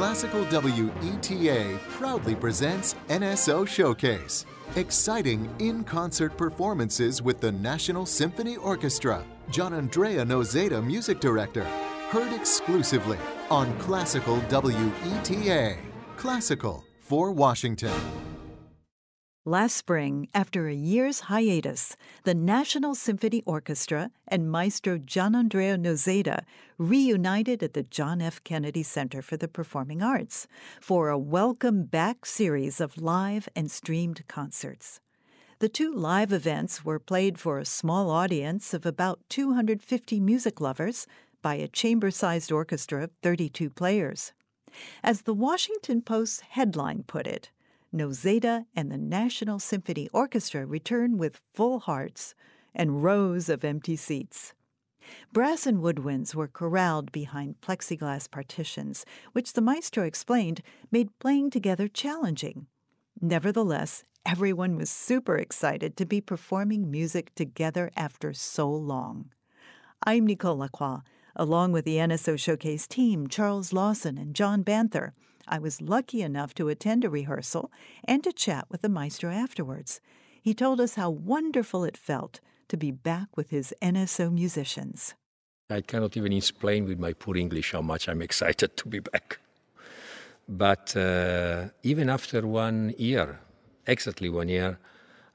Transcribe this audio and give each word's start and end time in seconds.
Classical 0.00 0.46
WETA 0.46 1.78
proudly 1.90 2.34
presents 2.34 2.94
NSO 3.10 3.68
Showcase. 3.68 4.46
Exciting 4.76 5.54
in 5.58 5.84
concert 5.84 6.34
performances 6.38 7.20
with 7.20 7.38
the 7.38 7.52
National 7.52 8.06
Symphony 8.06 8.56
Orchestra. 8.56 9.22
Gianandrea 9.50 10.24
Noseda, 10.26 10.82
music 10.82 11.20
director. 11.20 11.64
Heard 12.08 12.32
exclusively 12.32 13.18
on 13.50 13.78
Classical 13.78 14.38
WETA. 14.48 15.76
Classical 16.16 16.82
for 17.00 17.30
Washington. 17.30 18.19
Last 19.50 19.76
spring, 19.76 20.28
after 20.32 20.68
a 20.68 20.74
year's 20.74 21.22
hiatus, 21.22 21.96
the 22.22 22.36
National 22.36 22.94
Symphony 22.94 23.42
Orchestra 23.46 24.12
and 24.28 24.48
Maestro 24.48 24.96
Gianandrea 24.96 25.76
Noseda 25.76 26.44
reunited 26.78 27.60
at 27.64 27.74
the 27.74 27.82
John 27.82 28.22
F. 28.22 28.44
Kennedy 28.44 28.84
Center 28.84 29.22
for 29.22 29.36
the 29.36 29.48
Performing 29.48 30.04
Arts 30.04 30.46
for 30.80 31.08
a 31.08 31.18
welcome 31.18 31.82
back 31.82 32.26
series 32.26 32.80
of 32.80 33.02
live 33.02 33.48
and 33.56 33.72
streamed 33.72 34.22
concerts. 34.28 35.00
The 35.58 35.68
two 35.68 35.92
live 35.92 36.32
events 36.32 36.84
were 36.84 37.00
played 37.00 37.36
for 37.36 37.58
a 37.58 37.64
small 37.64 38.08
audience 38.08 38.72
of 38.72 38.86
about 38.86 39.18
250 39.30 40.20
music 40.20 40.60
lovers 40.60 41.08
by 41.42 41.56
a 41.56 41.66
chamber 41.66 42.12
sized 42.12 42.52
orchestra 42.52 43.02
of 43.02 43.10
32 43.20 43.68
players. 43.68 44.32
As 45.02 45.22
the 45.22 45.34
Washington 45.34 46.02
Post's 46.02 46.38
headline 46.50 47.02
put 47.02 47.26
it, 47.26 47.50
Noseda 47.94 48.66
and 48.74 48.90
the 48.90 48.98
National 48.98 49.58
Symphony 49.58 50.08
Orchestra 50.12 50.64
return 50.64 51.18
with 51.18 51.40
full 51.52 51.80
hearts 51.80 52.34
and 52.74 53.02
rows 53.02 53.48
of 53.48 53.64
empty 53.64 53.96
seats. 53.96 54.54
Brass 55.32 55.66
and 55.66 55.78
woodwinds 55.78 56.34
were 56.34 56.46
corralled 56.46 57.10
behind 57.10 57.60
plexiglass 57.60 58.30
partitions, 58.30 59.04
which 59.32 59.54
the 59.54 59.60
maestro 59.60 60.04
explained 60.04 60.62
made 60.92 61.18
playing 61.18 61.50
together 61.50 61.88
challenging. 61.88 62.66
Nevertheless, 63.20 64.04
everyone 64.24 64.76
was 64.76 64.90
super 64.90 65.36
excited 65.36 65.96
to 65.96 66.06
be 66.06 66.20
performing 66.20 66.90
music 66.90 67.34
together 67.34 67.90
after 67.96 68.32
so 68.32 68.70
long. 68.70 69.30
I'm 70.06 70.26
Nicole 70.26 70.58
Lacroix, 70.58 71.00
along 71.34 71.72
with 71.72 71.84
the 71.84 71.96
NSO 71.96 72.38
Showcase 72.38 72.86
team, 72.86 73.26
Charles 73.26 73.72
Lawson 73.72 74.16
and 74.16 74.34
John 74.34 74.62
Banther. 74.62 75.12
I 75.50 75.58
was 75.58 75.82
lucky 75.82 76.22
enough 76.22 76.54
to 76.54 76.68
attend 76.68 77.04
a 77.04 77.10
rehearsal 77.10 77.72
and 78.04 78.22
to 78.22 78.32
chat 78.32 78.66
with 78.70 78.82
the 78.82 78.88
maestro 78.88 79.32
afterwards. 79.32 80.00
He 80.40 80.54
told 80.54 80.80
us 80.80 80.94
how 80.94 81.10
wonderful 81.10 81.82
it 81.84 81.96
felt 81.96 82.38
to 82.68 82.76
be 82.76 82.92
back 82.92 83.36
with 83.36 83.50
his 83.50 83.74
NSO 83.82 84.32
musicians. 84.32 85.14
I 85.68 85.80
cannot 85.80 86.16
even 86.16 86.32
explain 86.32 86.86
with 86.86 87.00
my 87.00 87.12
poor 87.12 87.36
English 87.36 87.72
how 87.72 87.82
much 87.82 88.08
I'm 88.08 88.22
excited 88.22 88.76
to 88.76 88.88
be 88.88 89.00
back. 89.00 89.40
But 90.48 90.96
uh, 90.96 91.70
even 91.82 92.08
after 92.08 92.46
one 92.46 92.94
year, 92.96 93.40
exactly 93.86 94.28
one 94.28 94.48
year, 94.48 94.78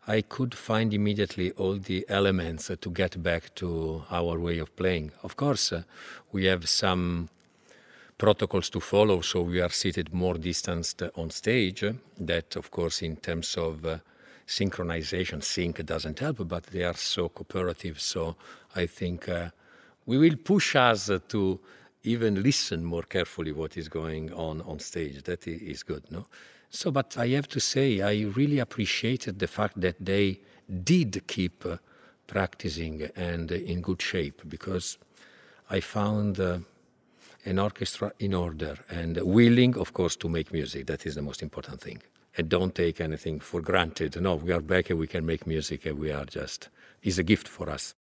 I 0.08 0.22
could 0.22 0.54
find 0.54 0.94
immediately 0.94 1.52
all 1.52 1.76
the 1.78 2.06
elements 2.08 2.72
to 2.80 2.90
get 2.90 3.22
back 3.22 3.54
to 3.56 4.04
our 4.10 4.40
way 4.40 4.60
of 4.60 4.76
playing. 4.78 5.12
Of 5.24 5.36
course, 5.36 5.74
uh, 5.74 5.84
we 6.32 6.46
have 6.46 6.70
some 6.70 7.30
protocols 8.18 8.70
to 8.70 8.80
follow, 8.80 9.22
so 9.22 9.42
we 9.42 9.62
are 9.62 9.70
seated 9.70 10.14
more 10.14 10.36
distanced 10.36 11.04
on 11.16 11.30
stage. 11.30 11.84
That, 12.18 12.56
of 12.56 12.72
course, 12.72 13.02
in 13.02 13.18
terms 13.18 13.56
of 13.58 13.86
uh, 13.86 13.98
synchronization, 14.48 15.44
sync 15.44 15.86
doesn't 15.86 16.20
help, 16.20 16.48
but 16.48 16.64
they 16.66 16.84
are 16.84 16.96
so 16.96 17.30
cooperative. 17.30 18.00
So 18.00 18.36
I 18.76 18.86
think 18.86 19.28
uh, 19.28 19.50
we 20.06 20.18
will 20.18 20.38
push 20.38 20.76
us 20.76 21.12
to 21.28 21.60
even 22.04 22.42
listen 22.42 22.84
more 22.86 23.04
carefully 23.04 23.52
what 23.52 23.78
is 23.78 23.90
going 23.90 24.32
on 24.34 24.62
on 24.62 24.80
stage. 24.80 25.24
That 25.24 25.48
is 25.48 25.84
good, 25.84 26.04
no? 26.12 26.28
So, 26.70 26.92
but 26.92 27.18
I 27.18 27.28
have 27.30 27.48
to 27.50 27.60
say, 27.60 28.02
I 28.02 28.30
really 28.36 28.60
appreciated 28.60 29.40
the 29.40 29.48
fact 29.48 29.80
that 29.82 29.96
they 30.00 30.40
did 30.84 31.26
keep 31.28 31.66
uh, 31.66 31.78
practicing 32.28 33.10
and 33.16 33.52
in 33.52 33.82
good 33.82 34.02
shape 34.02 34.42
because 34.48 34.98
I 35.70 35.80
found 35.80 36.40
uh, 36.40 36.60
an 37.46 37.60
orchestra 37.60 38.12
in 38.20 38.34
order 38.34 38.78
and 38.90 39.18
willing, 39.22 39.78
of 39.78 39.94
course, 39.94 40.16
to 40.18 40.28
make 40.28 40.52
music. 40.52 40.88
That 40.88 41.06
is 41.06 41.16
the 41.16 41.22
most 41.22 41.44
important 41.44 41.80
thing. 41.80 42.02
And 42.38 42.50
don't 42.50 42.74
take 42.74 43.00
anything 43.00 43.40
for 43.40 43.62
granted. 43.62 44.20
No, 44.20 44.36
we 44.36 44.52
are 44.52 44.62
back 44.62 44.90
and 44.90 45.00
we 45.00 45.08
can 45.08 45.26
make 45.26 45.48
music 45.48 45.86
and 45.86 45.98
we 46.00 46.12
are 46.12 46.26
just, 46.26 46.70
it's 47.02 47.18
a 47.20 47.24
gift 47.24 47.48
for 47.48 47.70
us. 47.70 47.94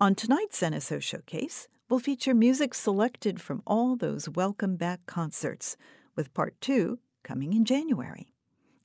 On 0.00 0.14
tonight's 0.14 0.60
NSO 0.60 1.00
Showcase, 1.00 1.68
we'll 1.88 2.00
feature 2.00 2.34
music 2.34 2.74
selected 2.74 3.40
from 3.40 3.62
all 3.66 3.96
those 3.96 4.28
welcome 4.28 4.76
back 4.76 5.06
concerts, 5.06 5.76
with 6.16 6.34
part 6.34 6.60
two 6.60 6.98
coming 7.22 7.52
in 7.52 7.64
January. 7.64 8.26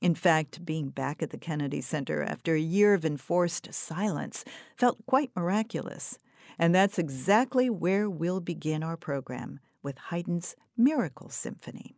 In 0.00 0.14
fact, 0.14 0.64
being 0.64 0.88
back 0.88 1.22
at 1.22 1.30
the 1.30 1.36
Kennedy 1.36 1.82
Center 1.82 2.22
after 2.22 2.54
a 2.54 2.60
year 2.60 2.94
of 2.94 3.04
enforced 3.04 3.74
silence 3.74 4.44
felt 4.76 5.04
quite 5.04 5.30
miraculous. 5.36 6.16
And 6.58 6.74
that's 6.74 6.98
exactly 6.98 7.68
where 7.68 8.08
we'll 8.08 8.40
begin 8.40 8.82
our 8.82 8.96
program 8.96 9.60
with 9.82 9.98
Haydn's 10.10 10.56
Miracle 10.76 11.28
Symphony. 11.28 11.96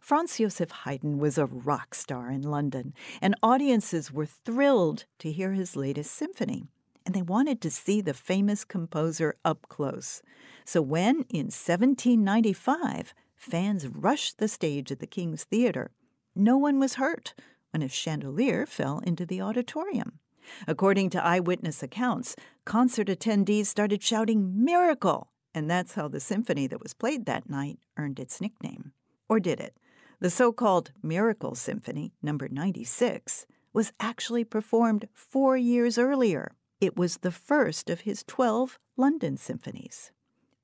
Franz 0.00 0.38
Joseph 0.38 0.70
Haydn 0.70 1.18
was 1.18 1.38
a 1.38 1.46
rock 1.46 1.94
star 1.94 2.30
in 2.30 2.42
London, 2.42 2.94
and 3.20 3.36
audiences 3.42 4.12
were 4.12 4.26
thrilled 4.26 5.04
to 5.18 5.30
hear 5.30 5.52
his 5.52 5.76
latest 5.76 6.12
symphony, 6.12 6.64
and 7.06 7.14
they 7.14 7.22
wanted 7.22 7.60
to 7.60 7.70
see 7.70 8.00
the 8.00 8.14
famous 8.14 8.64
composer 8.64 9.36
up 9.44 9.68
close. 9.68 10.22
So 10.64 10.82
when, 10.82 11.24
in 11.30 11.46
1795, 11.46 13.14
fans 13.36 13.86
rushed 13.86 14.38
the 14.38 14.48
stage 14.48 14.90
at 14.90 14.98
the 14.98 15.06
King's 15.06 15.44
Theatre, 15.44 15.92
no 16.34 16.56
one 16.56 16.78
was 16.78 16.94
hurt 16.94 17.34
when 17.70 17.82
a 17.82 17.88
chandelier 17.88 18.66
fell 18.66 19.00
into 19.00 19.26
the 19.26 19.40
auditorium. 19.40 20.18
According 20.66 21.10
to 21.10 21.24
eyewitness 21.24 21.82
accounts, 21.82 22.34
concert 22.64 23.08
attendees 23.08 23.66
started 23.66 24.02
shouting, 24.02 24.64
Miracle! 24.64 25.28
And 25.54 25.70
that's 25.70 25.94
how 25.94 26.08
the 26.08 26.20
symphony 26.20 26.66
that 26.66 26.82
was 26.82 26.94
played 26.94 27.26
that 27.26 27.48
night 27.48 27.78
earned 27.96 28.20
its 28.20 28.40
nickname. 28.40 28.92
Or 29.28 29.40
did 29.40 29.60
it? 29.60 29.76
The 30.20 30.30
so 30.30 30.52
called 30.52 30.92
Miracle 31.02 31.54
Symphony, 31.54 32.12
number 32.22 32.48
96, 32.48 33.46
was 33.72 33.92
actually 34.00 34.44
performed 34.44 35.08
four 35.12 35.56
years 35.56 35.98
earlier. 35.98 36.52
It 36.80 36.96
was 36.96 37.18
the 37.18 37.30
first 37.30 37.88
of 37.90 38.00
his 38.00 38.24
12 38.24 38.78
London 38.96 39.36
symphonies. 39.36 40.10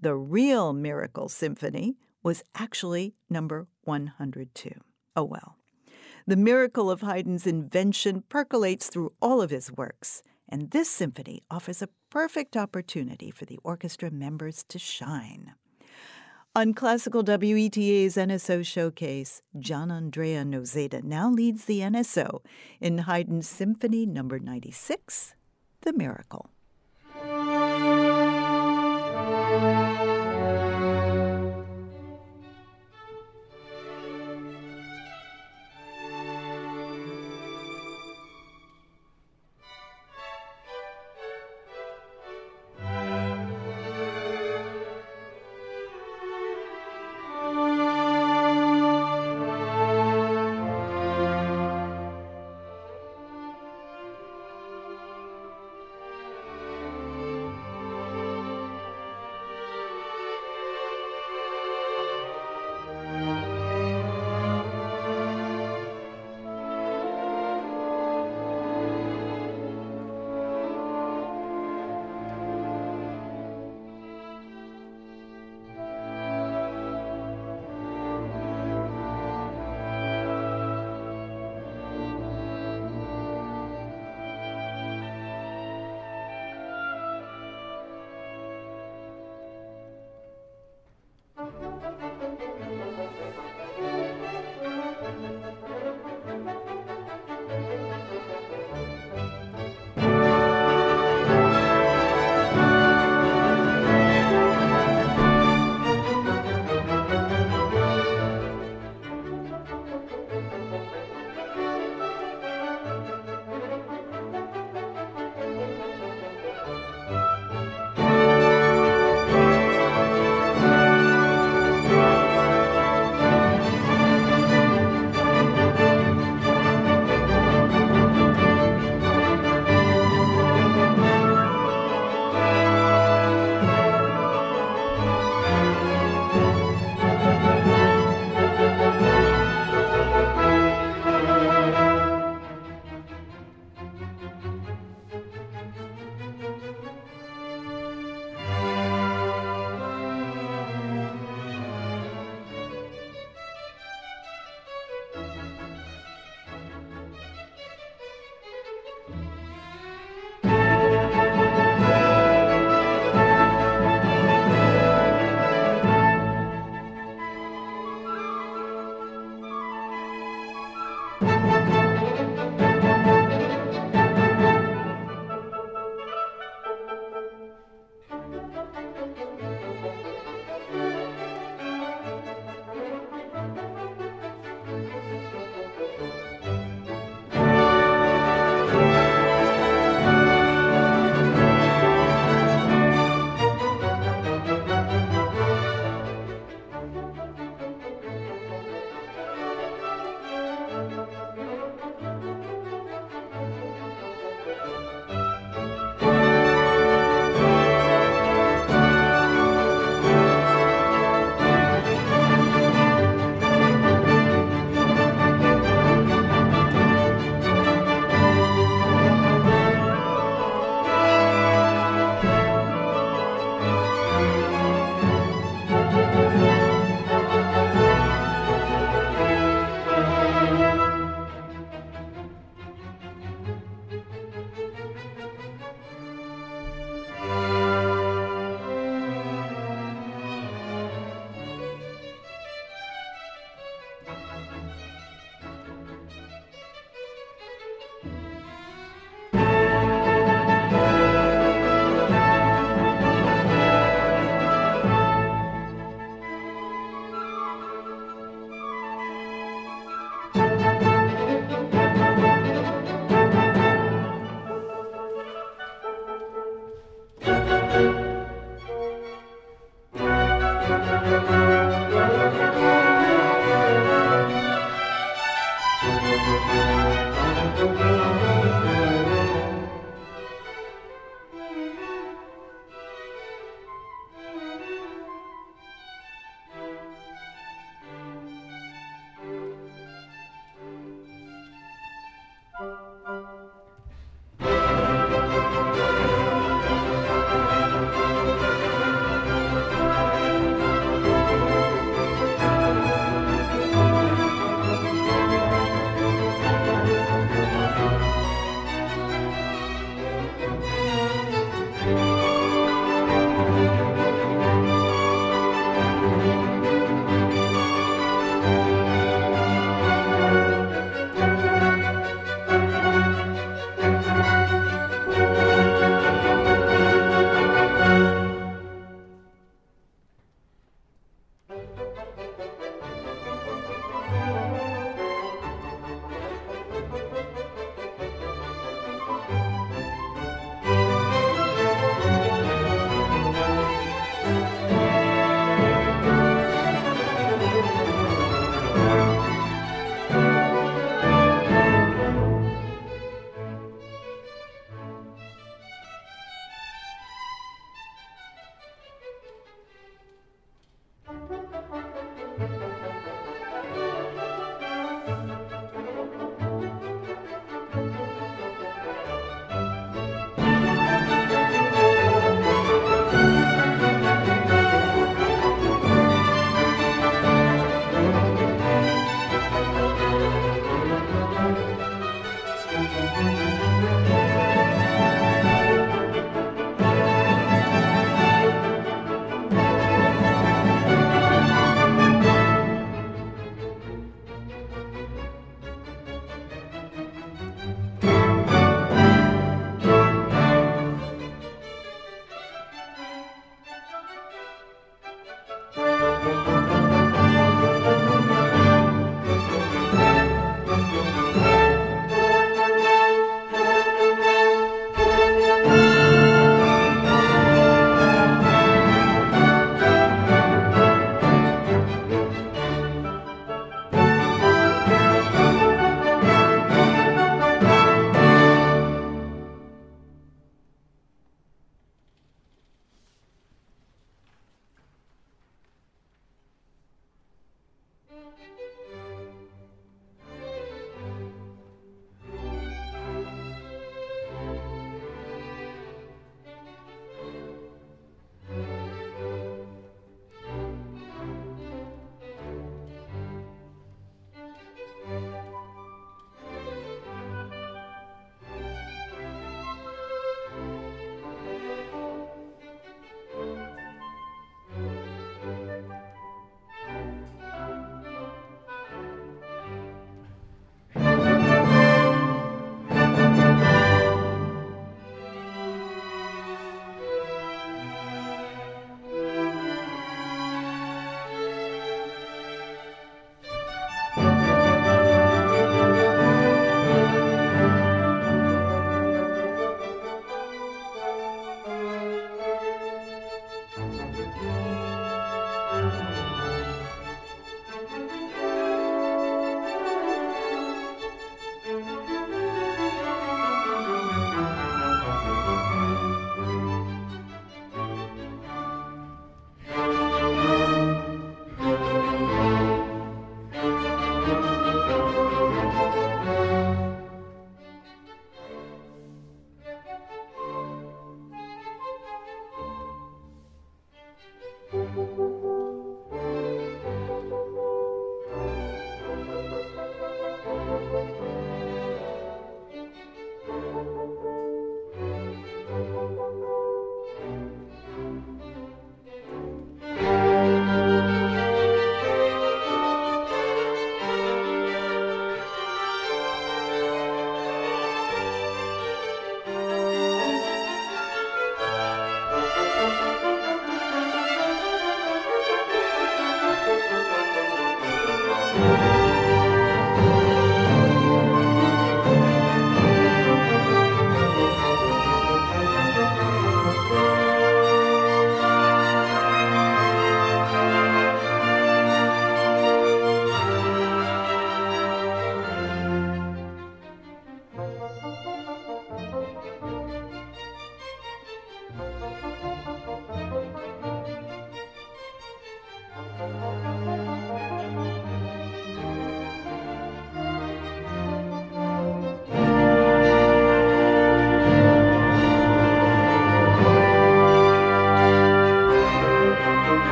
The 0.00 0.14
real 0.14 0.72
Miracle 0.72 1.28
Symphony 1.28 1.96
was 2.22 2.42
actually 2.54 3.14
number 3.30 3.68
102. 3.84 4.72
Oh 5.14 5.24
well. 5.24 5.56
The 6.26 6.36
miracle 6.36 6.90
of 6.90 7.02
Haydn's 7.02 7.46
invention 7.46 8.24
percolates 8.28 8.88
through 8.88 9.12
all 9.20 9.42
of 9.42 9.50
his 9.50 9.70
works, 9.70 10.22
and 10.48 10.70
this 10.70 10.88
symphony 10.88 11.42
offers 11.50 11.82
a 11.82 11.88
perfect 12.14 12.56
opportunity 12.56 13.28
for 13.28 13.44
the 13.44 13.58
orchestra 13.64 14.08
members 14.08 14.64
to 14.68 14.78
shine. 14.78 15.52
On 16.54 16.72
Classical 16.72 17.24
WETA's 17.24 18.14
NSO 18.14 18.64
showcase, 18.64 19.42
Gianandrea 19.58 20.44
Noseda 20.44 21.02
now 21.02 21.28
leads 21.28 21.64
the 21.64 21.80
NSO 21.80 22.44
in 22.80 22.98
Haydn's 22.98 23.48
Symphony 23.48 24.06
No. 24.06 24.22
96, 24.22 25.34
The 25.80 25.92
Miracle. 25.92 26.53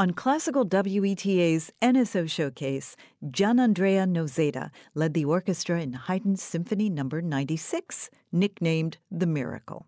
On 0.00 0.12
classical 0.12 0.64
WETA's 0.64 1.70
NSO 1.82 2.26
showcase, 2.26 2.96
Gianandrea 3.22 4.08
Noseda 4.08 4.70
led 4.94 5.12
the 5.12 5.26
orchestra 5.26 5.78
in 5.78 5.92
Haydn's 5.92 6.42
Symphony 6.42 6.88
No. 6.88 7.02
96, 7.02 8.08
nicknamed 8.32 8.96
The 9.10 9.26
Miracle. 9.26 9.84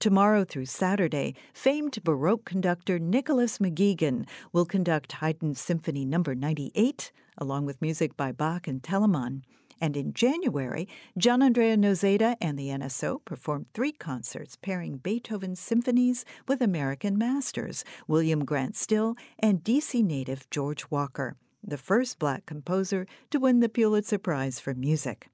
Tomorrow 0.00 0.44
through 0.44 0.64
Saturday, 0.64 1.36
famed 1.52 2.02
Baroque 2.02 2.44
conductor 2.44 2.98
Nicholas 2.98 3.58
McGegan 3.58 4.26
will 4.52 4.66
conduct 4.66 5.12
Haydn's 5.12 5.60
Symphony 5.60 6.04
No. 6.04 6.24
98, 6.26 7.12
along 7.38 7.64
with 7.64 7.80
music 7.80 8.16
by 8.16 8.32
Bach 8.32 8.66
and 8.66 8.82
Telemann. 8.82 9.42
And 9.84 9.98
in 9.98 10.14
January, 10.14 10.88
Gianandrea 11.20 11.76
Noseda 11.76 12.36
and 12.40 12.58
the 12.58 12.68
NSO 12.68 13.22
performed 13.26 13.66
three 13.74 13.92
concerts 13.92 14.56
pairing 14.56 14.96
Beethoven's 14.96 15.60
symphonies 15.60 16.24
with 16.48 16.62
American 16.62 17.18
masters, 17.18 17.84
William 18.08 18.46
Grant 18.46 18.76
Still 18.76 19.14
and 19.38 19.62
DC 19.62 20.02
native 20.02 20.48
George 20.48 20.86
Walker, 20.88 21.36
the 21.62 21.76
first 21.76 22.18
black 22.18 22.46
composer 22.46 23.06
to 23.28 23.38
win 23.38 23.60
the 23.60 23.68
Pulitzer 23.68 24.16
Prize 24.16 24.58
for 24.58 24.72
Music. 24.72 25.28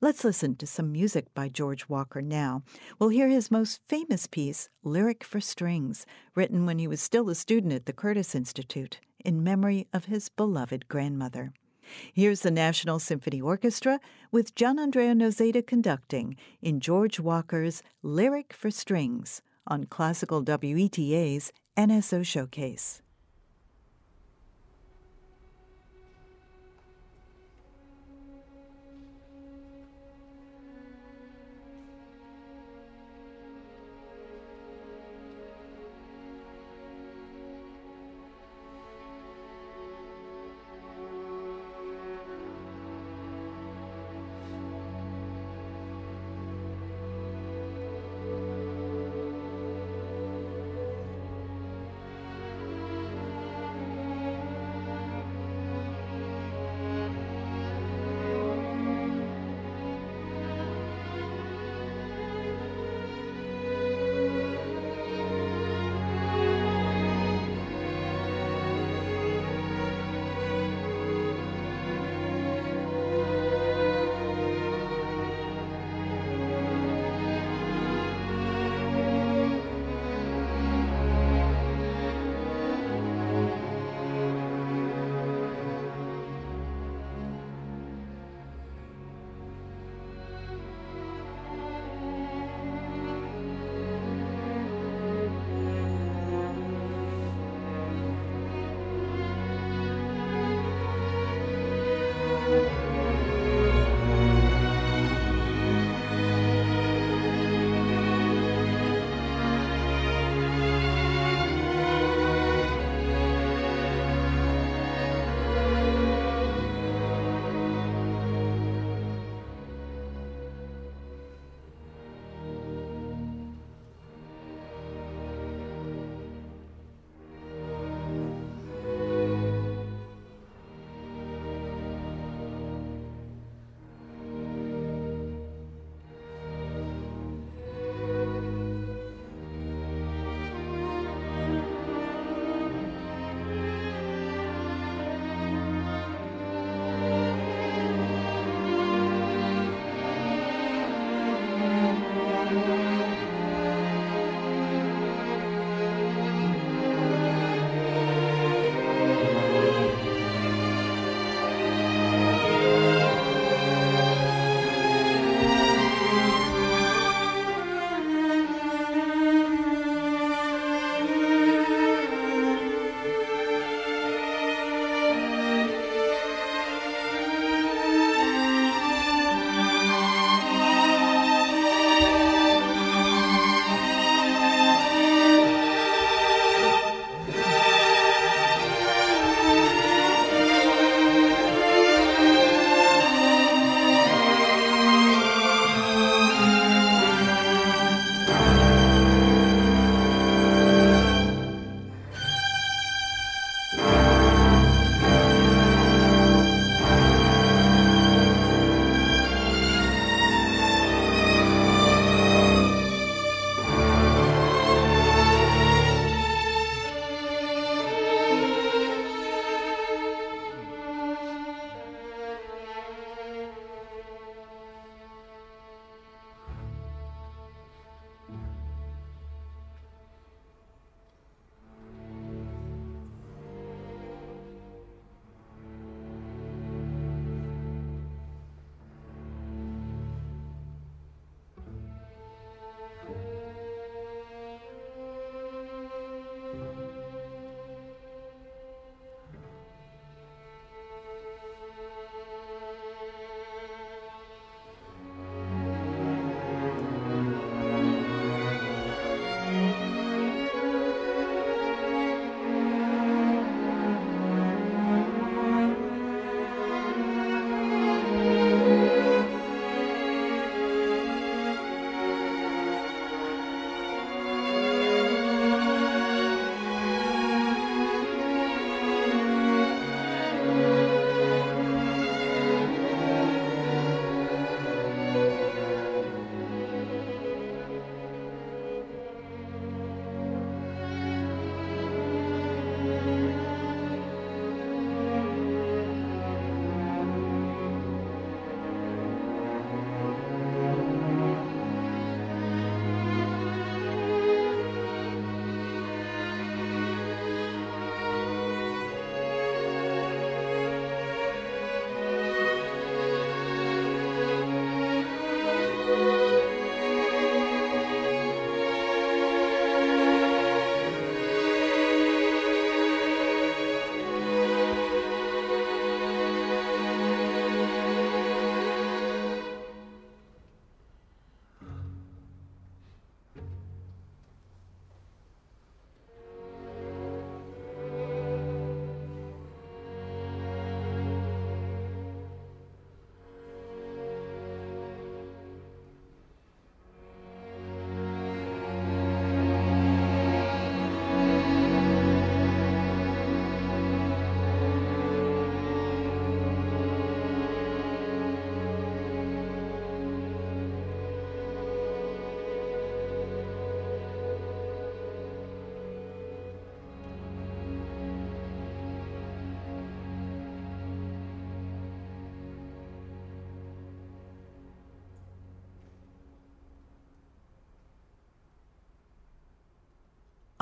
Let's 0.00 0.24
listen 0.24 0.56
to 0.56 0.66
some 0.66 0.90
music 0.90 1.26
by 1.34 1.50
George 1.50 1.86
Walker 1.86 2.22
now. 2.22 2.62
We'll 2.98 3.10
hear 3.10 3.28
his 3.28 3.50
most 3.50 3.82
famous 3.90 4.26
piece, 4.26 4.70
Lyric 4.82 5.22
for 5.22 5.38
Strings, 5.38 6.06
written 6.34 6.64
when 6.64 6.78
he 6.78 6.88
was 6.88 7.02
still 7.02 7.28
a 7.28 7.34
student 7.34 7.74
at 7.74 7.84
the 7.84 7.92
Curtis 7.92 8.34
Institute, 8.34 9.00
in 9.22 9.44
memory 9.44 9.86
of 9.92 10.06
his 10.06 10.30
beloved 10.30 10.88
grandmother. 10.88 11.52
Here's 12.12 12.40
the 12.40 12.50
National 12.50 12.98
Symphony 12.98 13.40
Orchestra 13.40 14.00
with 14.30 14.54
Gianandrea 14.54 15.14
Noseda 15.14 15.66
conducting 15.66 16.36
in 16.60 16.80
George 16.80 17.20
Walker's 17.20 17.82
Lyric 18.02 18.52
for 18.52 18.70
Strings 18.70 19.42
on 19.66 19.84
Classical 19.84 20.42
WETA's 20.42 21.52
NSO 21.76 22.24
Showcase. 22.24 23.02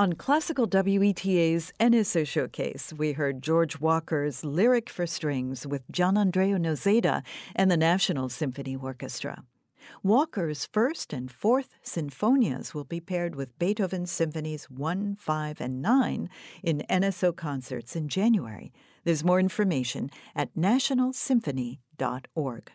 On 0.01 0.15
classical 0.15 0.67
WETA's 0.67 1.73
NSO 1.79 2.27
Showcase, 2.27 2.91
we 2.97 3.13
heard 3.13 3.43
George 3.43 3.79
Walker's 3.81 4.43
Lyric 4.43 4.89
for 4.89 5.07
Strings 5.07 5.67
with 5.67 5.87
Gianandrea 5.93 6.57
Noseda 6.57 7.23
and 7.55 7.71
the 7.71 7.77
National 7.77 8.31
Symphony 8.31 8.75
Orchestra. 8.75 9.45
Walker's 10.03 10.65
first 10.65 11.13
and 11.13 11.31
fourth 11.31 11.75
sinfonias 11.85 12.73
will 12.73 12.85
be 12.85 12.99
paired 12.99 13.35
with 13.35 13.59
Beethoven's 13.59 14.11
Symphonies 14.11 14.71
1, 14.71 15.17
5, 15.17 15.61
and 15.61 15.83
9 15.83 16.31
in 16.63 16.83
NSO 16.89 17.37
concerts 17.37 17.95
in 17.95 18.09
January. 18.09 18.73
There's 19.05 19.23
more 19.23 19.39
information 19.39 20.09
at 20.35 20.55
nationalsymphony.org. 20.55 22.73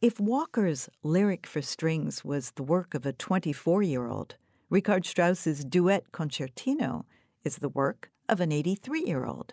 If 0.00 0.18
Walker's 0.18 0.88
Lyric 1.04 1.46
for 1.46 1.62
Strings 1.62 2.24
was 2.24 2.50
the 2.56 2.64
work 2.64 2.94
of 2.94 3.06
a 3.06 3.12
24 3.12 3.84
year 3.84 4.08
old, 4.08 4.34
Richard 4.70 5.04
Strauss's 5.04 5.62
Duet 5.62 6.10
Concertino 6.10 7.04
is 7.44 7.56
the 7.56 7.68
work 7.68 8.10
of 8.30 8.40
an 8.40 8.50
83 8.50 9.04
year 9.04 9.26
old. 9.26 9.52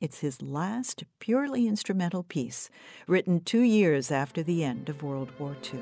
It's 0.00 0.20
his 0.20 0.40
last 0.40 1.02
purely 1.18 1.66
instrumental 1.66 2.22
piece, 2.22 2.70
written 3.08 3.40
two 3.40 3.62
years 3.62 4.12
after 4.12 4.40
the 4.42 4.62
end 4.62 4.88
of 4.88 5.02
World 5.02 5.32
War 5.40 5.56
II. 5.72 5.80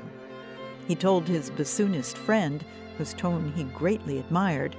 He 0.87 0.95
told 0.95 1.27
his 1.27 1.51
bassoonist 1.51 2.17
friend, 2.17 2.65
whose 2.97 3.13
tone 3.13 3.53
he 3.55 3.65
greatly 3.65 4.17
admired, 4.17 4.75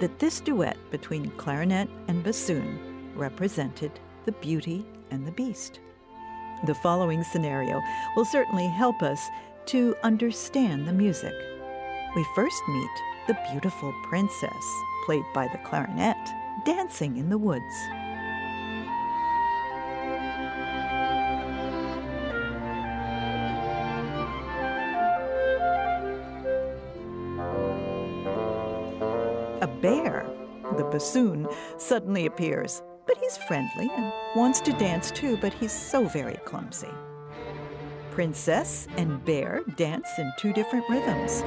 that 0.00 0.18
this 0.18 0.40
duet 0.40 0.76
between 0.90 1.30
clarinet 1.32 1.88
and 2.06 2.22
bassoon 2.22 2.78
represented 3.14 3.98
the 4.26 4.32
beauty 4.32 4.84
and 5.10 5.26
the 5.26 5.32
beast. 5.32 5.80
The 6.66 6.74
following 6.74 7.24
scenario 7.24 7.80
will 8.14 8.26
certainly 8.26 8.68
help 8.68 9.02
us 9.02 9.26
to 9.66 9.96
understand 10.02 10.86
the 10.86 10.92
music. 10.92 11.34
We 12.14 12.26
first 12.34 12.62
meet 12.68 12.90
the 13.28 13.38
beautiful 13.52 13.92
princess, 14.04 14.82
played 15.04 15.24
by 15.34 15.46
the 15.48 15.58
clarinet, 15.58 16.16
dancing 16.64 17.18
in 17.18 17.28
the 17.28 17.36
woods. 17.36 17.62
A 29.60 29.66
bear, 29.82 30.26
the 30.78 30.84
bassoon, 30.84 31.46
suddenly 31.76 32.24
appears, 32.24 32.82
but 33.06 33.18
he's 33.18 33.36
friendly 33.36 33.90
and 33.94 34.10
wants 34.34 34.60
to 34.62 34.72
dance 34.72 35.10
too, 35.10 35.36
but 35.36 35.52
he's 35.52 35.72
so 35.72 36.06
very 36.06 36.38
clumsy. 36.46 36.88
Princess 38.10 38.88
and 38.96 39.22
bear 39.26 39.60
dance 39.76 40.08
in 40.18 40.32
two 40.38 40.54
different 40.54 40.88
rhythms. 40.88 41.42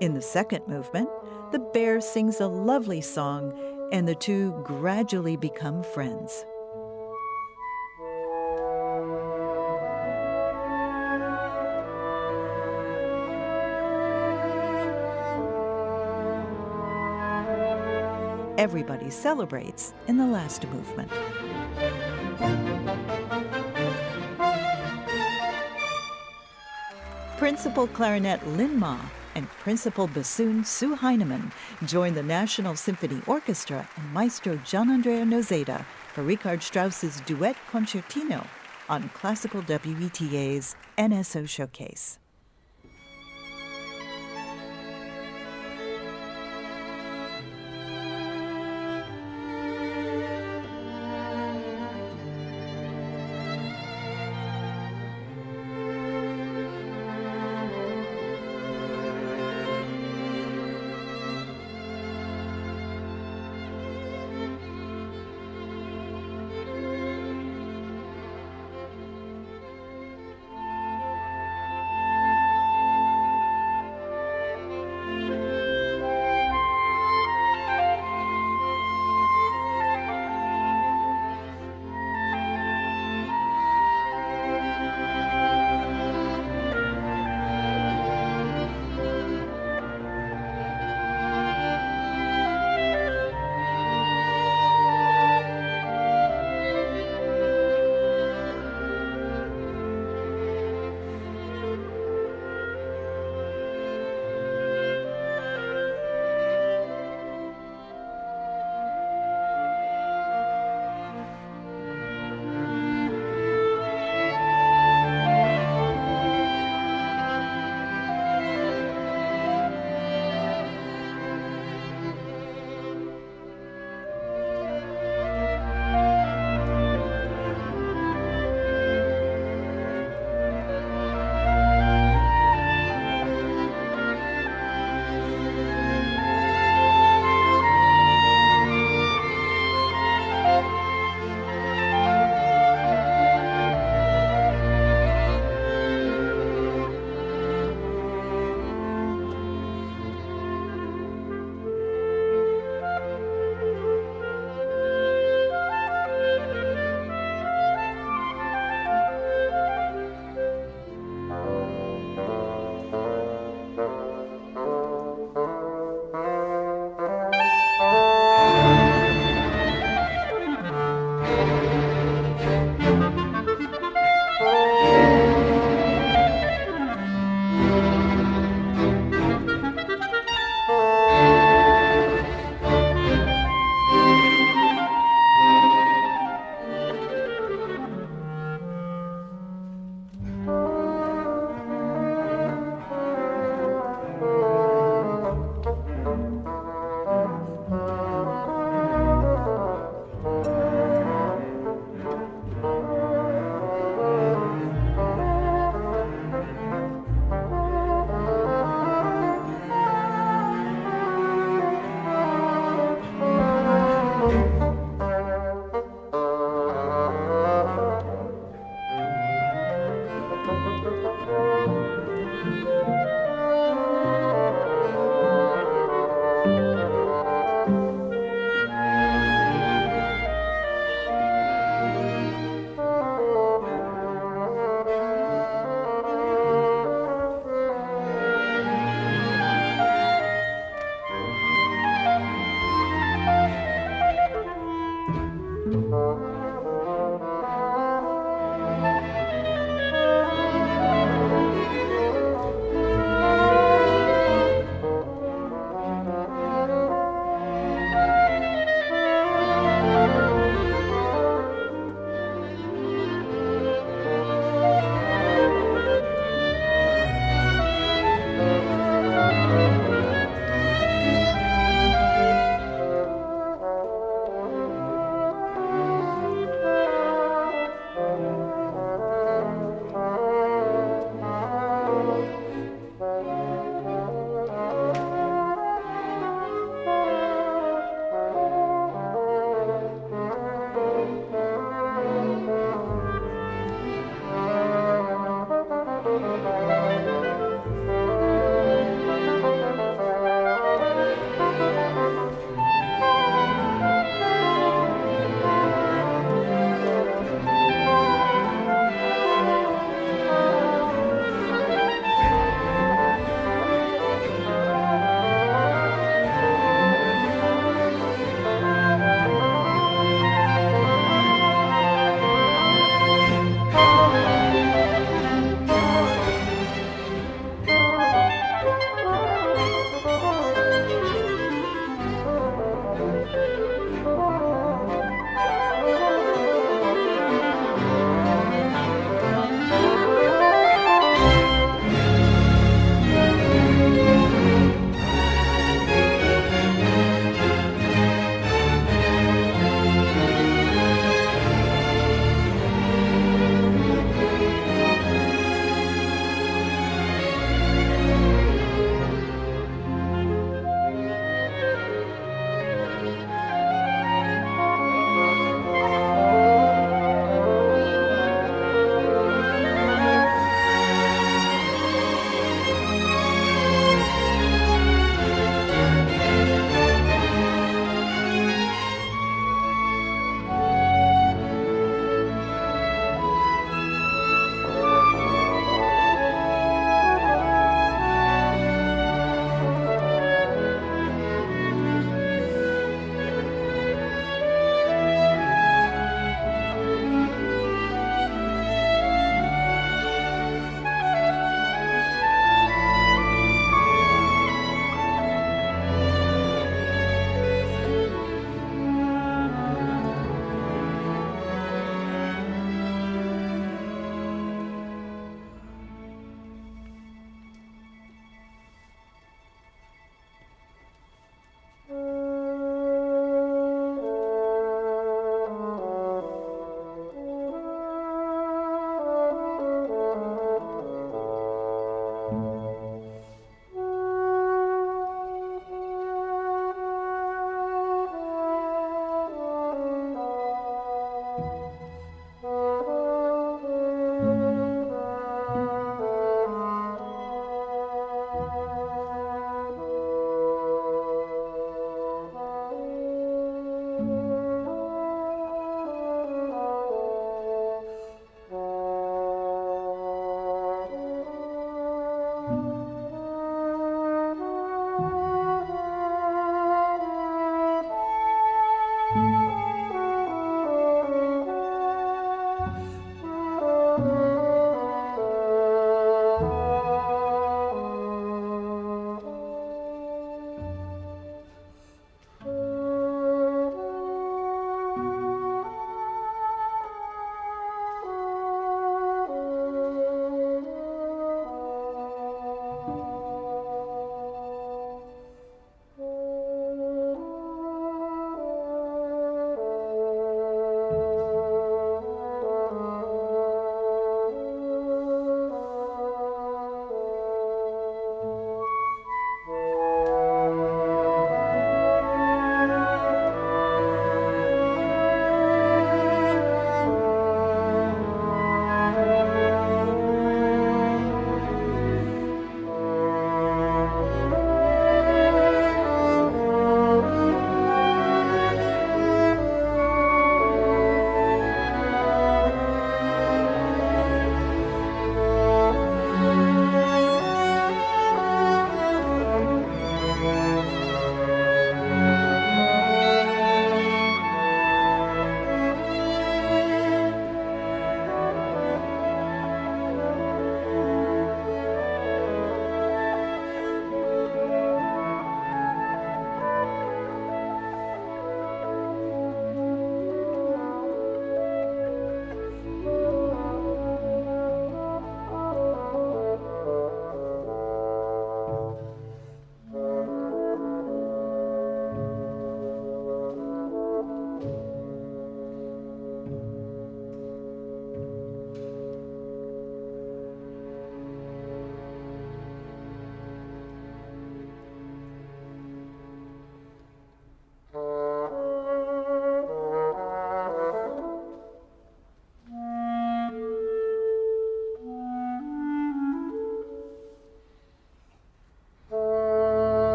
In 0.00 0.14
the 0.14 0.22
second 0.22 0.68
movement, 0.68 1.08
the 1.50 1.58
bear 1.58 2.00
sings 2.00 2.40
a 2.40 2.46
lovely 2.46 3.00
song, 3.00 3.52
and 3.90 4.06
the 4.06 4.14
two 4.14 4.52
gradually 4.62 5.36
become 5.36 5.82
friends. 5.82 6.44
Everybody 18.56 19.10
celebrates 19.10 19.94
in 20.06 20.16
the 20.16 20.26
last 20.26 20.64
movement. 20.68 21.10
Principal 27.36 27.88
clarinet 27.88 28.46
Lin 28.48 28.78
Ma 28.78 28.98
and 29.38 29.48
principal 29.60 30.08
bassoon 30.08 30.64
Sue 30.64 30.96
Heineman 30.96 31.52
joined 31.86 32.16
the 32.16 32.22
National 32.22 32.74
Symphony 32.74 33.22
Orchestra 33.26 33.88
and 33.96 34.12
Maestro 34.12 34.56
Gianandrea 34.58 35.24
Noseda 35.24 35.84
for 36.12 36.22
Richard 36.24 36.60
Strauss's 36.60 37.20
Duet 37.20 37.56
Concertino 37.70 38.44
on 38.88 39.08
Classical 39.10 39.62
WETA's 39.62 40.74
NSO 40.98 41.48
Showcase. 41.48 42.18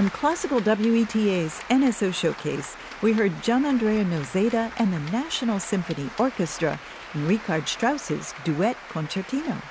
On 0.00 0.08
Classical 0.08 0.60
WETA's 0.60 1.60
NSO 1.68 2.14
Showcase, 2.14 2.74
we 3.02 3.12
heard 3.12 3.32
Gianandrea 3.42 4.02
Noseda 4.02 4.72
and 4.78 4.90
the 4.90 5.12
National 5.12 5.60
Symphony 5.60 6.08
Orchestra 6.18 6.80
in 7.12 7.26
Richard 7.26 7.68
Strauss's 7.68 8.32
Duet 8.42 8.78
Concertino. 8.88 9.62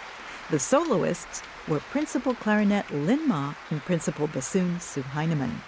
The 0.51 0.59
soloists 0.59 1.41
were 1.67 1.79
Principal 1.79 2.35
Clarinet 2.35 2.91
Lin 2.91 3.27
Ma 3.27 3.55
and 3.71 3.83
Principal 3.83 4.27
Bassoon 4.27 4.79
Sue 4.79 5.01
Heineman. 5.01 5.63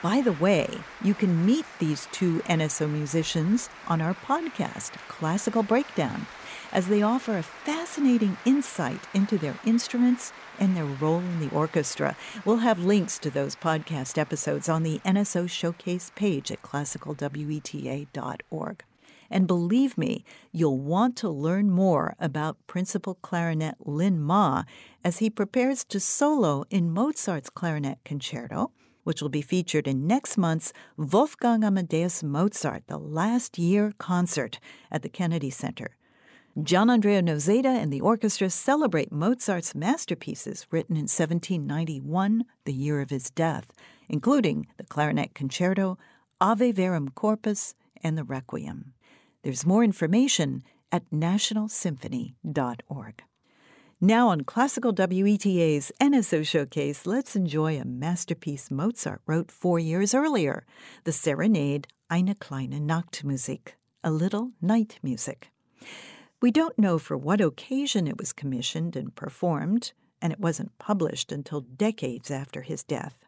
By 0.00 0.20
the 0.20 0.34
way, 0.34 0.68
you 1.02 1.14
can 1.14 1.44
meet 1.44 1.66
these 1.80 2.06
two 2.12 2.38
NSO 2.42 2.88
musicians 2.88 3.68
on 3.88 4.00
our 4.00 4.14
podcast, 4.14 4.92
Classical 5.08 5.64
Breakdown, 5.64 6.28
as 6.74 6.88
they 6.88 7.00
offer 7.00 7.38
a 7.38 7.42
fascinating 7.42 8.36
insight 8.44 9.00
into 9.14 9.38
their 9.38 9.56
instruments 9.64 10.34
and 10.58 10.76
their 10.76 10.84
role 10.84 11.20
in 11.20 11.40
the 11.40 11.48
orchestra. 11.54 12.14
We'll 12.44 12.58
have 12.58 12.84
links 12.84 13.18
to 13.20 13.30
those 13.30 13.56
podcast 13.56 14.18
episodes 14.18 14.68
on 14.68 14.82
the 14.82 14.98
NSO 15.04 15.48
Showcase 15.48 16.12
page 16.14 16.50
at 16.50 16.60
classicalweta.org. 16.62 18.84
And 19.30 19.46
believe 19.46 19.96
me, 19.96 20.22
you'll 20.52 20.78
want 20.78 21.16
to 21.16 21.30
learn 21.30 21.70
more 21.70 22.14
about 22.18 22.58
Principal 22.66 23.14
Clarinet 23.22 23.76
Lin 23.80 24.20
Ma 24.20 24.64
as 25.02 25.16
he 25.18 25.30
prepares 25.30 25.82
to 25.84 25.98
solo 25.98 26.66
in 26.70 26.90
Mozart's 26.90 27.48
Clarinet 27.50 27.98
Concerto 28.04 28.70
which 29.04 29.22
will 29.22 29.28
be 29.28 29.42
featured 29.42 29.86
in 29.86 30.06
next 30.06 30.36
month's 30.36 30.72
Wolfgang 30.96 31.62
Amadeus 31.62 32.22
Mozart, 32.22 32.84
the 32.88 32.98
last 32.98 33.58
year 33.58 33.92
concert 33.98 34.58
at 34.90 35.02
the 35.02 35.08
Kennedy 35.08 35.50
Center. 35.50 35.96
Gianandrea 36.56 37.20
Noseda 37.20 37.66
and 37.66 37.92
the 37.92 38.00
orchestra 38.00 38.48
celebrate 38.48 39.10
Mozart's 39.10 39.74
masterpieces 39.74 40.68
written 40.70 40.94
in 40.94 41.08
1791, 41.08 42.44
the 42.64 42.72
year 42.72 43.00
of 43.00 43.10
his 43.10 43.28
death, 43.30 43.72
including 44.08 44.68
the 44.76 44.84
Clarinet 44.84 45.34
Concerto, 45.34 45.98
Ave 46.40 46.70
Verum 46.70 47.08
Corpus, 47.08 47.74
and 48.04 48.16
the 48.16 48.22
Requiem. 48.22 48.92
There's 49.42 49.66
more 49.66 49.82
information 49.82 50.62
at 50.92 51.10
nationalsymphony.org. 51.10 53.22
Now 54.00 54.28
on 54.28 54.42
Classical 54.42 54.92
WETA's 54.92 55.90
NSO 56.00 56.46
Showcase, 56.46 57.04
let's 57.04 57.34
enjoy 57.34 57.80
a 57.80 57.84
masterpiece 57.84 58.70
Mozart 58.70 59.22
wrote 59.26 59.50
four 59.50 59.80
years 59.80 60.14
earlier, 60.14 60.64
the 61.02 61.10
Serenade 61.10 61.88
Eine 62.08 62.36
kleine 62.36 62.80
Nachtmusik, 62.80 63.72
a 64.04 64.12
little 64.12 64.52
night 64.62 65.00
music. 65.02 65.50
We 66.40 66.50
don't 66.50 66.78
know 66.78 66.98
for 66.98 67.16
what 67.16 67.40
occasion 67.40 68.06
it 68.06 68.18
was 68.18 68.32
commissioned 68.32 68.96
and 68.96 69.14
performed, 69.14 69.92
and 70.20 70.32
it 70.32 70.40
wasn't 70.40 70.78
published 70.78 71.32
until 71.32 71.60
decades 71.60 72.30
after 72.30 72.62
his 72.62 72.82
death. 72.82 73.18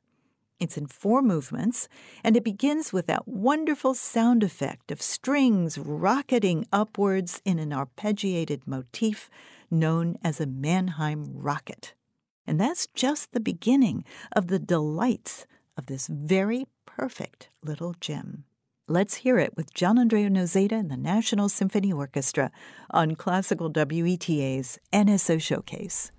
It's 0.58 0.78
in 0.78 0.86
four 0.86 1.20
movements, 1.20 1.86
and 2.24 2.36
it 2.36 2.44
begins 2.44 2.92
with 2.92 3.06
that 3.08 3.28
wonderful 3.28 3.92
sound 3.92 4.42
effect 4.42 4.90
of 4.90 5.02
strings 5.02 5.76
rocketing 5.76 6.66
upwards 6.72 7.42
in 7.44 7.58
an 7.58 7.70
arpeggiated 7.70 8.62
motif 8.66 9.28
known 9.70 10.16
as 10.24 10.40
a 10.40 10.46
Mannheim 10.46 11.30
rocket. 11.34 11.92
And 12.46 12.58
that's 12.58 12.86
just 12.86 13.32
the 13.32 13.40
beginning 13.40 14.04
of 14.32 14.46
the 14.46 14.58
delights 14.58 15.46
of 15.76 15.86
this 15.86 16.06
very 16.06 16.66
perfect 16.86 17.50
little 17.62 17.94
gem. 18.00 18.44
Let's 18.88 19.16
hear 19.16 19.36
it 19.40 19.56
with 19.56 19.74
Gianandrea 19.74 20.30
Noseda 20.30 20.78
and 20.78 20.88
the 20.88 20.96
National 20.96 21.48
Symphony 21.48 21.92
Orchestra 21.92 22.52
on 22.92 23.16
Classical 23.16 23.68
WETA's 23.68 24.78
NSO 24.92 25.42
Showcase. 25.42 26.12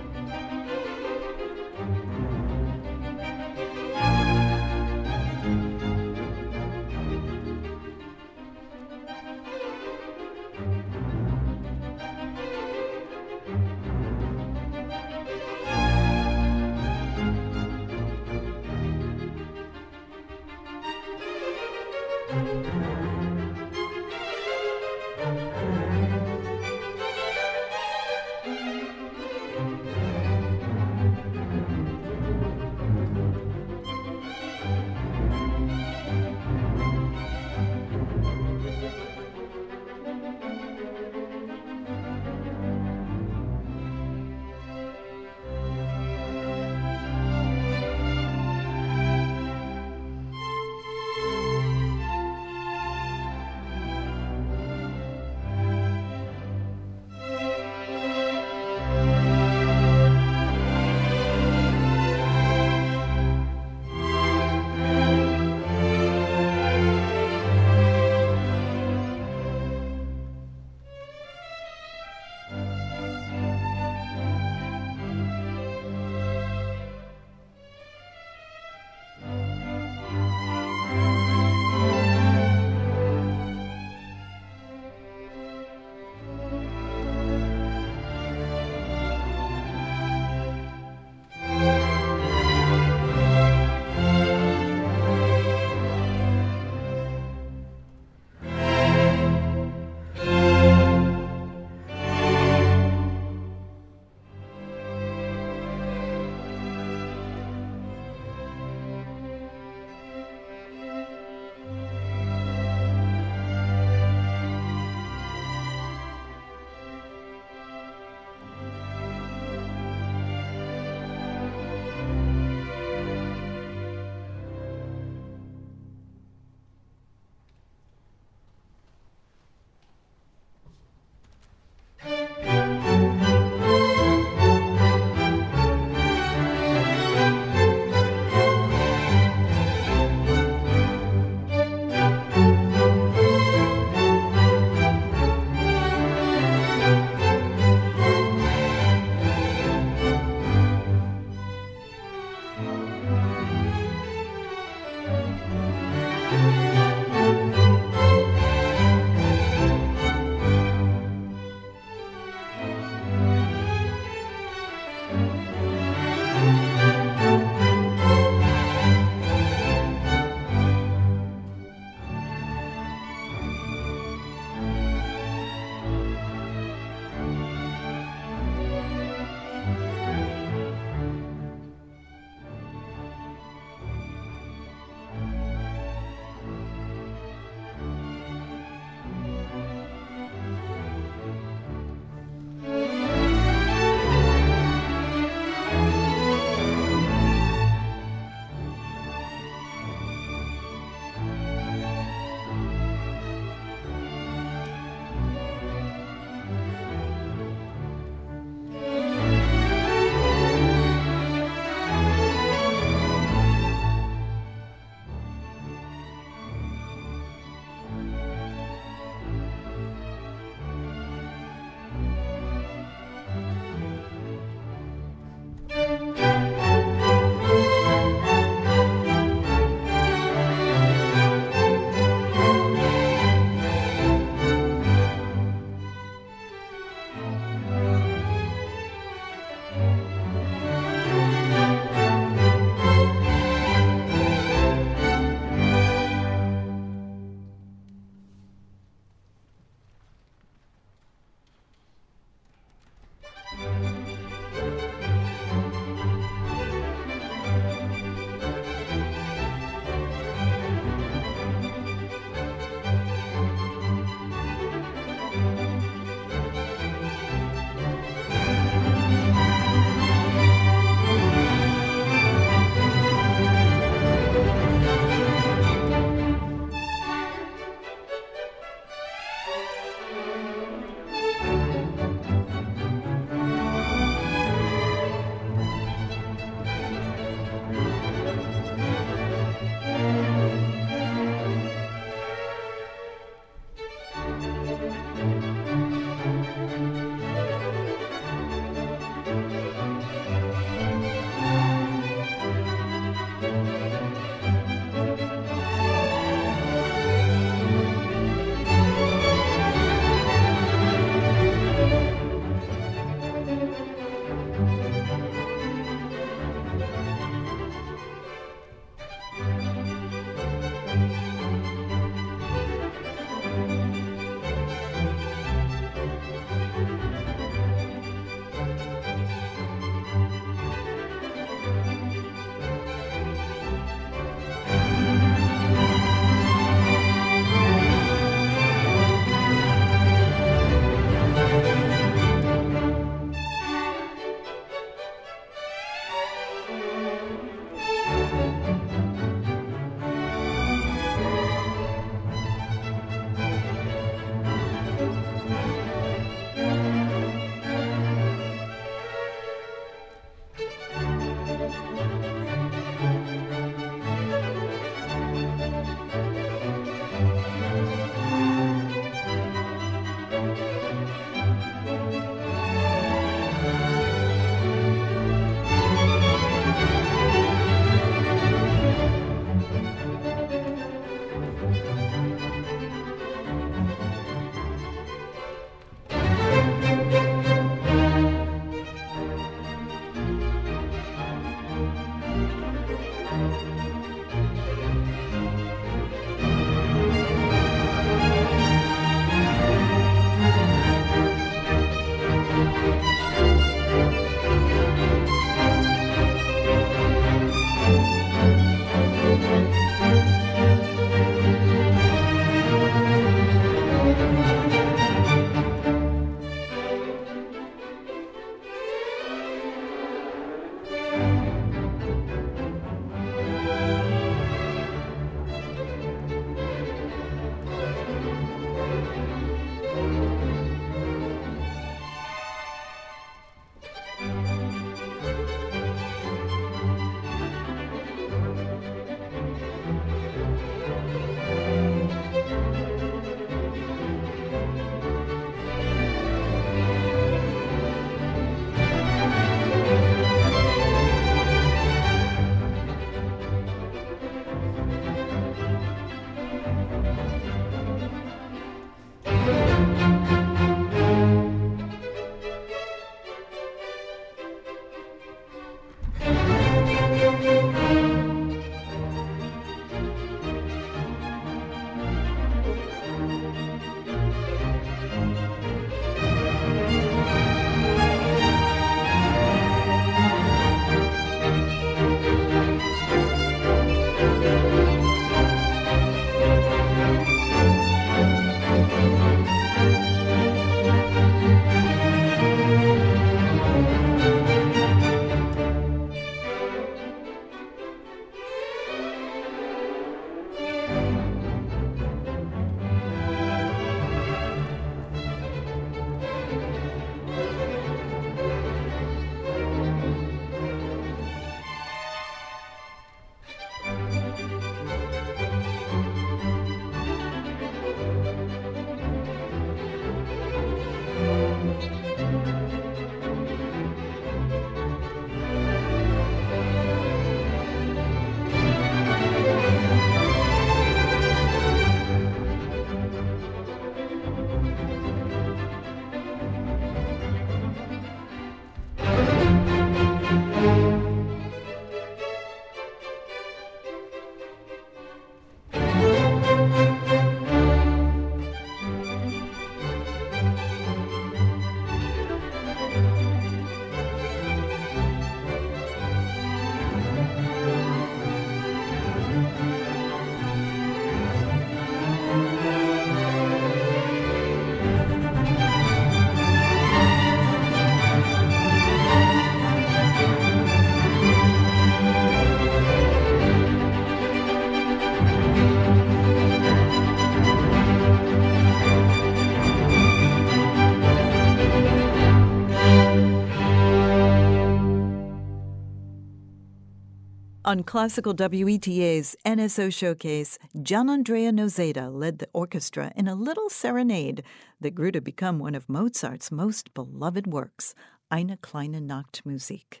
On 587.70 587.84
classical 587.84 588.34
WETA's 588.34 589.36
NSO 589.46 589.94
showcase, 589.94 590.58
Gianandrea 590.76 591.52
Noseda 591.52 592.12
led 592.12 592.40
the 592.40 592.48
orchestra 592.52 593.12
in 593.14 593.28
a 593.28 593.36
little 593.36 593.70
serenade 593.70 594.42
that 594.80 594.96
grew 594.96 595.12
to 595.12 595.20
become 595.20 595.60
one 595.60 595.76
of 595.76 595.88
Mozart's 595.88 596.50
most 596.50 596.92
beloved 596.94 597.46
works, 597.46 597.94
Eine 598.28 598.58
kleine 598.60 599.00
Nachtmusik. 599.00 600.00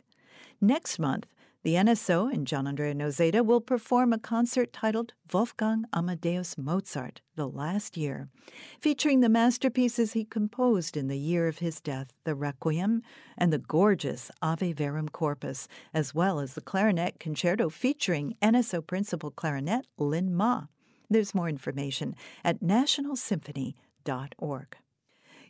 Next 0.60 0.98
month, 0.98 1.26
the 1.62 1.74
NSO 1.74 2.32
and 2.32 2.46
John 2.46 2.64
Gianandrea 2.64 2.94
Noseda 2.94 3.44
will 3.44 3.60
perform 3.60 4.12
a 4.12 4.18
concert 4.18 4.72
titled 4.72 5.12
Wolfgang 5.32 5.84
Amadeus 5.92 6.56
Mozart, 6.56 7.20
The 7.36 7.46
Last 7.46 7.96
Year, 7.96 8.28
featuring 8.80 9.20
the 9.20 9.28
masterpieces 9.28 10.14
he 10.14 10.24
composed 10.24 10.96
in 10.96 11.08
the 11.08 11.18
year 11.18 11.48
of 11.48 11.58
his 11.58 11.80
death, 11.80 12.12
the 12.24 12.34
Requiem 12.34 13.02
and 13.36 13.52
the 13.52 13.58
gorgeous 13.58 14.30
Ave 14.40 14.72
Verum 14.72 15.10
Corpus, 15.10 15.68
as 15.92 16.14
well 16.14 16.40
as 16.40 16.54
the 16.54 16.62
clarinet 16.62 17.20
concerto 17.20 17.68
featuring 17.68 18.36
NSO 18.40 18.86
principal 18.86 19.30
clarinet 19.30 19.86
Lin 19.98 20.34
Ma. 20.34 20.64
There's 21.10 21.34
more 21.34 21.48
information 21.48 22.14
at 22.42 22.60
nationalsymphony.org. 22.60 24.76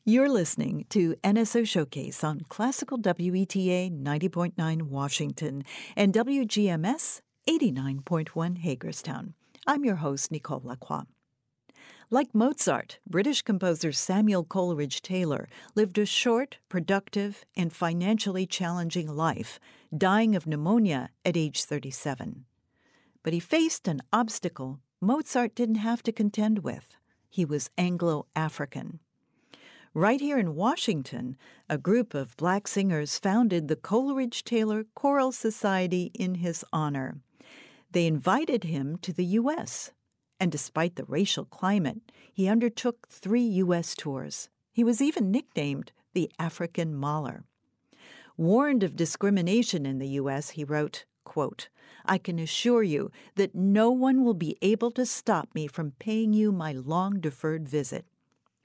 You're 0.07 0.31
listening 0.31 0.87
to 0.89 1.15
NSO 1.23 1.69
Showcase 1.69 2.25
on 2.25 2.41
Classical 2.49 2.97
WETA 2.97 3.91
90.9 3.91 4.83
Washington 4.85 5.63
and 5.95 6.15
WGMS 6.15 7.21
89.1 7.47 8.59
Hagerstown. 8.59 9.35
I'm 9.67 9.85
your 9.85 9.97
host, 9.97 10.33
Nicole 10.33 10.63
Lacroix. 10.65 11.03
Like 12.09 12.35
Mozart, 12.35 12.99
British 13.07 13.43
composer 13.43 13.93
Samuel 13.93 14.43
Coleridge 14.43 15.03
Taylor 15.03 15.51
lived 15.75 15.99
a 15.99 16.07
short, 16.07 16.57
productive, 16.71 17.45
and 17.55 17.71
financially 17.71 18.47
challenging 18.47 19.07
life, 19.07 19.61
dying 19.95 20.35
of 20.35 20.47
pneumonia 20.47 21.11
at 21.27 21.37
age 21.37 21.63
37. 21.65 22.47
But 23.23 23.35
he 23.35 23.39
faced 23.39 23.87
an 23.87 24.01
obstacle 24.15 24.81
Mozart 25.03 25.55
didn't 25.55 25.75
have 25.75 26.03
to 26.05 26.11
contend 26.11 26.61
with. 26.61 26.97
He 27.29 27.45
was 27.45 27.69
Anglo 27.77 28.27
African. 28.35 29.01
Right 29.95 30.21
here 30.21 30.39
in 30.39 30.55
Washington, 30.55 31.37
a 31.69 31.77
group 31.77 32.15
of 32.15 32.37
black 32.37 32.69
singers 32.69 33.19
founded 33.19 33.67
the 33.67 33.75
Coleridge 33.75 34.45
Taylor 34.45 34.85
Choral 34.95 35.33
Society 35.33 36.13
in 36.15 36.37
his 36.37 36.65
honor. 36.73 37.19
They 37.91 38.07
invited 38.07 38.63
him 38.63 38.99
to 38.99 39.13
the 39.13 39.25
U.S., 39.25 39.91
and 40.39 40.53
despite 40.53 40.95
the 40.95 41.05
racial 41.07 41.45
climate, 41.45 42.13
he 42.33 42.47
undertook 42.47 43.09
three 43.09 43.43
U.S. 43.43 43.97
tours. 43.97 44.49
He 44.73 44.85
was 44.85 45.03
even 45.03 45.33
nicknamed 45.33 45.91
the 46.13 46.31
African 46.39 46.95
Mahler. 46.95 47.43
Warned 48.37 48.85
of 48.85 48.95
discrimination 48.95 49.87
in 49.87 49.99
the 49.99 50.09
U.S., 50.11 50.51
he 50.51 50.63
wrote, 50.63 51.05
quote, 51.25 51.69
I 52.07 52.19
can 52.19 52.39
assure 52.39 52.85
you 52.85 53.11
that 53.35 53.57
no 53.57 53.91
one 53.91 54.25
will 54.25 54.35
be 54.35 54.57
able 54.63 54.93
to 54.93 55.05
stop 55.05 55.49
me 55.53 55.67
from 55.67 55.95
paying 55.99 56.33
you 56.33 56.53
my 56.53 56.71
long 56.71 57.19
deferred 57.19 57.69
visit. 57.69 58.07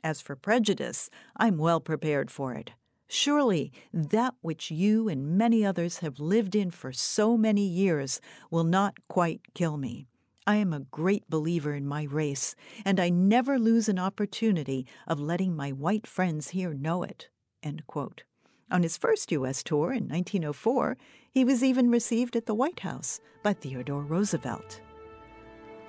As 0.06 0.22
for 0.22 0.36
prejudice, 0.36 1.10
I'm 1.36 1.57
well 1.57 1.80
prepared 1.80 2.30
for 2.30 2.53
it. 2.53 2.73
Surely 3.07 3.73
that 3.91 4.36
which 4.41 4.69
you 4.69 5.10
and 5.10 5.36
many 5.36 5.65
others 5.65 5.98
have 5.98 6.19
lived 6.19 6.53
in 6.53 6.69
for 6.69 6.94
so 6.94 7.36
many 7.36 7.65
years 7.65 8.22
will 8.52 8.64
not 8.64 8.94
quite 9.07 9.41
kill 9.56 9.77
me. 9.77 10.06
I 10.45 10.57
am 10.57 10.73
a 10.73 10.82
great 10.82 11.27
believer 11.27 11.73
in 11.73 11.88
my 11.88 12.03
race, 12.03 12.56
and 12.86 12.99
I 12.99 13.10
never 13.10 13.57
lose 13.57 13.90
an 13.90 13.98
opportunity 13.98 14.86
of 15.07 15.19
letting 15.19 15.56
my 15.56 15.72
white 15.72 16.06
friends 16.06 16.49
here 16.49 16.76
know 16.76 17.02
it. 17.02 17.30
On 17.64 18.84
his 18.84 18.98
first 18.98 19.32
U.S. 19.32 19.64
tour 19.64 19.91
in 19.91 20.07
1904, 20.07 20.98
he 21.32 21.44
was 21.44 21.64
even 21.64 21.90
received 21.90 22.36
at 22.36 22.45
the 22.45 22.53
White 22.53 22.82
House 22.82 23.19
by 23.41 23.53
Theodore 23.53 24.03
Roosevelt. 24.03 24.82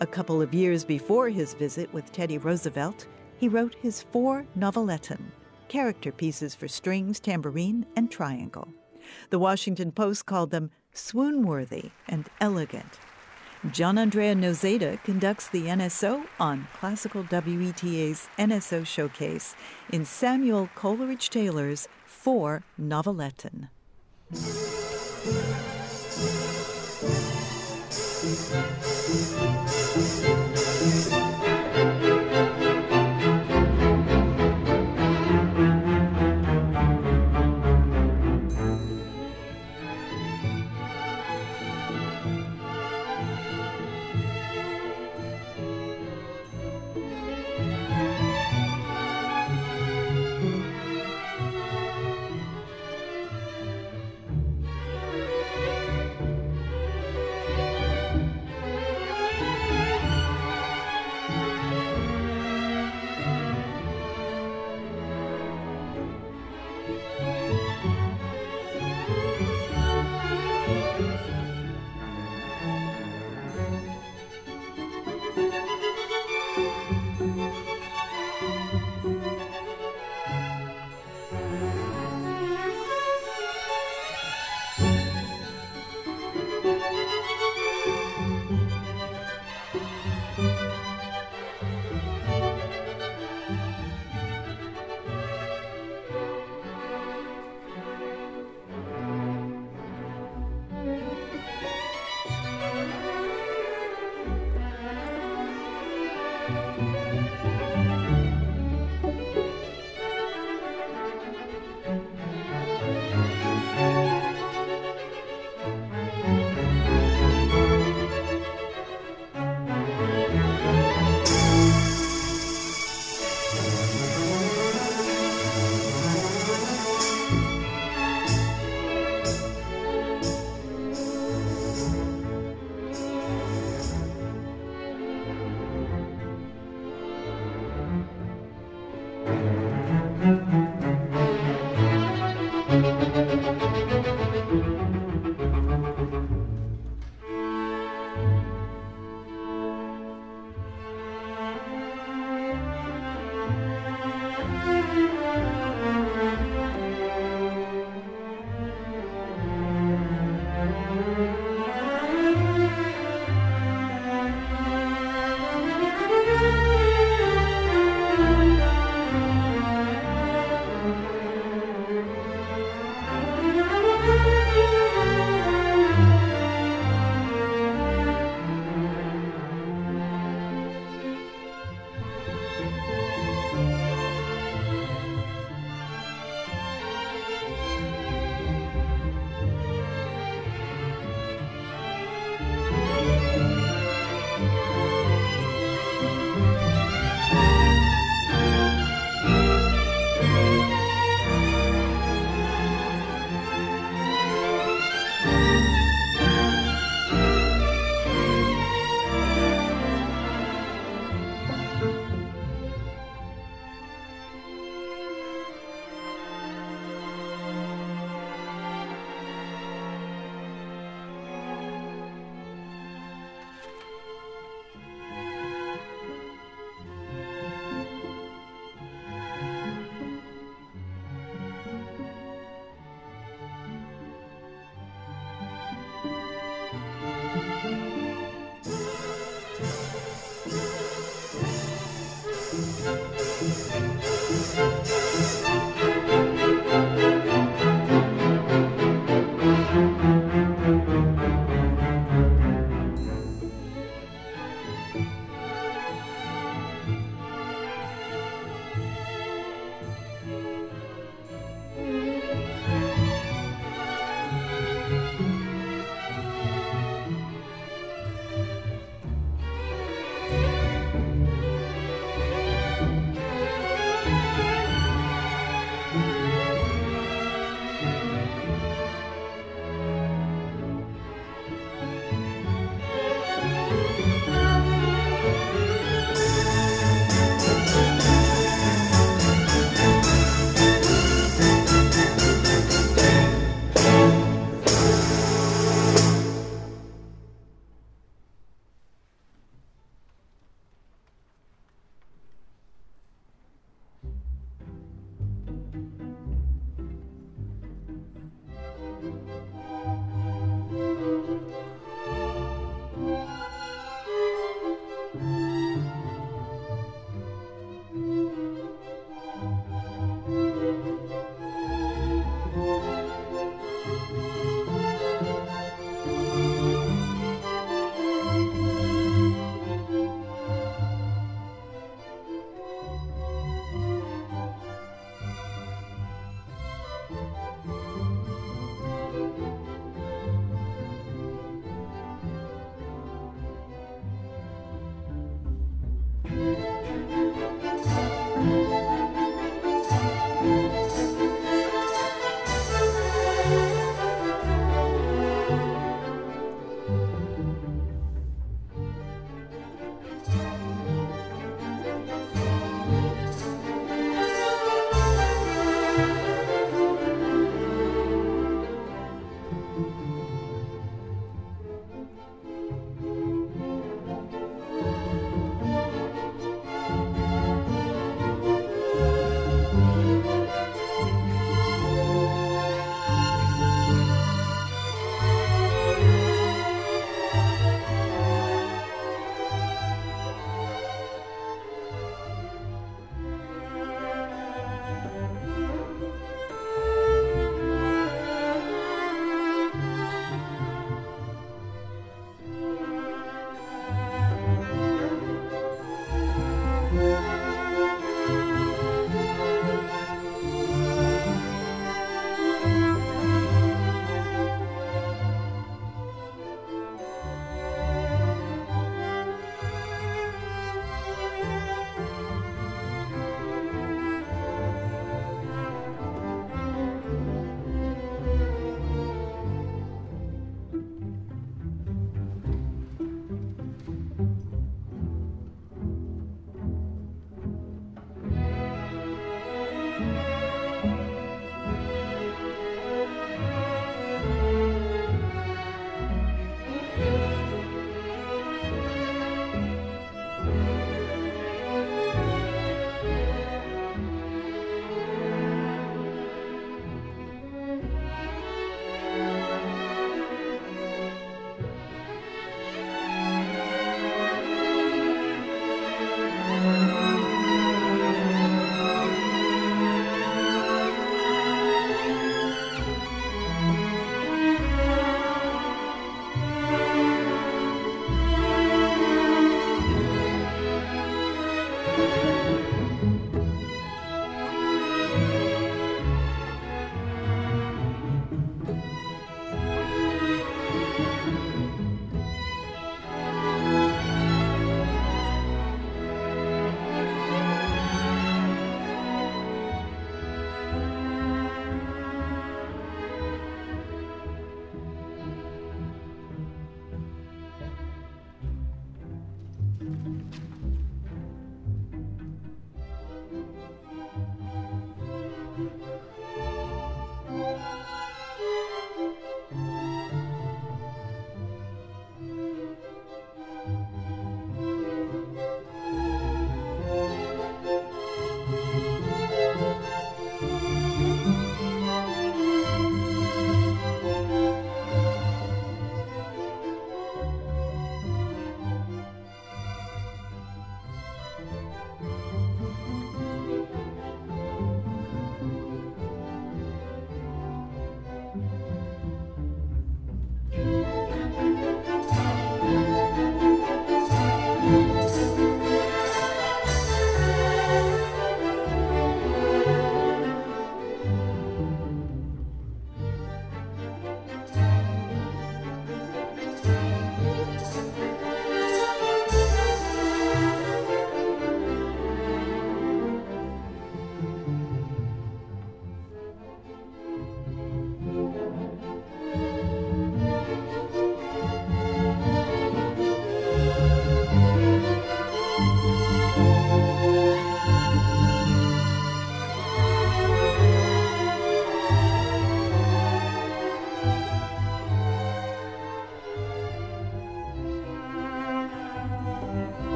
A 0.00 0.06
couple 0.06 0.42
of 0.42 0.52
years 0.52 0.84
before 0.84 1.28
his 1.28 1.54
visit 1.54 1.94
with 1.94 2.10
Teddy 2.10 2.38
Roosevelt, 2.38 3.06
he 3.40 3.48
wrote 3.48 3.74
his 3.76 4.02
four 4.02 4.44
Noveletten, 4.56 5.32
character 5.68 6.12
pieces 6.12 6.54
for 6.54 6.68
strings, 6.68 7.18
tambourine, 7.18 7.86
and 7.96 8.10
triangle. 8.10 8.68
The 9.30 9.38
Washington 9.38 9.92
Post 9.92 10.26
called 10.26 10.50
them 10.50 10.70
swoon-worthy 10.92 11.90
and 12.06 12.28
elegant. 12.38 12.98
Gianandrea 13.66 14.36
Noseda 14.36 15.02
conducts 15.04 15.48
the 15.48 15.62
NSO 15.62 16.26
on 16.38 16.68
Classical 16.74 17.24
WETA's 17.24 18.28
NSO 18.38 18.86
Showcase 18.86 19.54
in 19.90 20.04
Samuel 20.04 20.68
Coleridge 20.74 21.30
Taylor's 21.30 21.88
Four 22.04 22.62
Noveletten. 22.78 23.68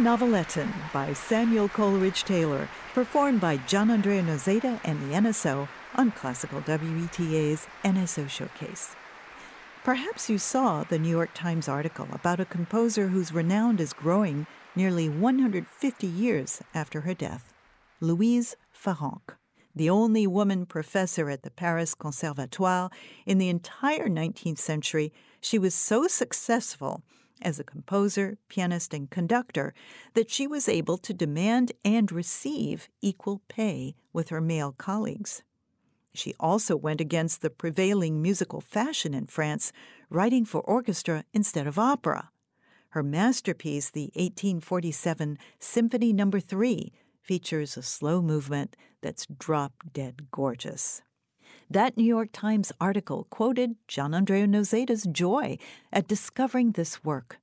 Noveletten 0.00 0.72
by 0.94 1.12
Samuel 1.12 1.68
Coleridge 1.68 2.24
Taylor, 2.24 2.70
performed 2.94 3.38
by 3.38 3.58
John 3.58 3.88
Gianandrea 3.88 4.24
Noseda 4.24 4.80
and 4.82 4.98
the 5.02 5.14
NSO 5.14 5.68
on 5.94 6.10
Classical 6.12 6.62
WETA's 6.62 7.66
NSO 7.84 8.26
Showcase. 8.26 8.96
Perhaps 9.84 10.30
you 10.30 10.38
saw 10.38 10.84
the 10.84 10.98
New 10.98 11.10
York 11.10 11.34
Times 11.34 11.68
article 11.68 12.08
about 12.12 12.40
a 12.40 12.46
composer 12.46 13.08
whose 13.08 13.34
renown 13.34 13.78
is 13.78 13.92
growing 13.92 14.46
nearly 14.74 15.10
150 15.10 16.06
years 16.06 16.62
after 16.74 17.02
her 17.02 17.12
death, 17.12 17.52
Louise 18.00 18.56
Farrenc. 18.72 19.36
The 19.76 19.90
only 19.90 20.26
woman 20.26 20.64
professor 20.64 21.28
at 21.28 21.42
the 21.42 21.50
Paris 21.50 21.94
Conservatoire 21.94 22.88
in 23.26 23.36
the 23.36 23.50
entire 23.50 24.08
19th 24.08 24.58
century, 24.58 25.12
she 25.42 25.58
was 25.58 25.74
so 25.74 26.08
successful 26.08 27.02
as 27.42 27.58
a 27.58 27.64
composer, 27.64 28.38
pianist, 28.48 28.94
and 28.94 29.10
conductor 29.10 29.74
that 30.14 30.30
she 30.30 30.46
was 30.46 30.68
able 30.68 30.98
to 30.98 31.14
demand 31.14 31.72
and 31.84 32.10
receive 32.12 32.88
equal 33.00 33.42
pay 33.48 33.94
with 34.12 34.28
her 34.28 34.40
male 34.40 34.72
colleagues. 34.72 35.42
She 36.12 36.34
also 36.40 36.76
went 36.76 37.00
against 37.00 37.40
the 37.40 37.50
prevailing 37.50 38.20
musical 38.20 38.60
fashion 38.60 39.14
in 39.14 39.26
France, 39.26 39.72
writing 40.08 40.44
for 40.44 40.60
orchestra 40.60 41.24
instead 41.32 41.66
of 41.66 41.78
opera. 41.78 42.30
Her 42.90 43.02
masterpiece, 43.02 43.90
the 43.90 44.10
1847 44.14 45.38
Symphony 45.60 46.12
No. 46.12 46.30
3, 46.30 46.92
features 47.22 47.76
a 47.76 47.82
slow 47.82 48.20
movement 48.20 48.76
that's 49.00 49.26
drop 49.26 49.84
dead 49.92 50.30
gorgeous. 50.32 51.02
That 51.72 51.96
New 51.96 52.02
York 52.04 52.30
Times 52.32 52.72
article 52.80 53.28
quoted 53.30 53.76
Gianandrea 53.86 54.48
Noseda's 54.48 55.04
joy 55.04 55.56
at 55.92 56.08
discovering 56.08 56.72
this 56.72 57.04
work. 57.04 57.38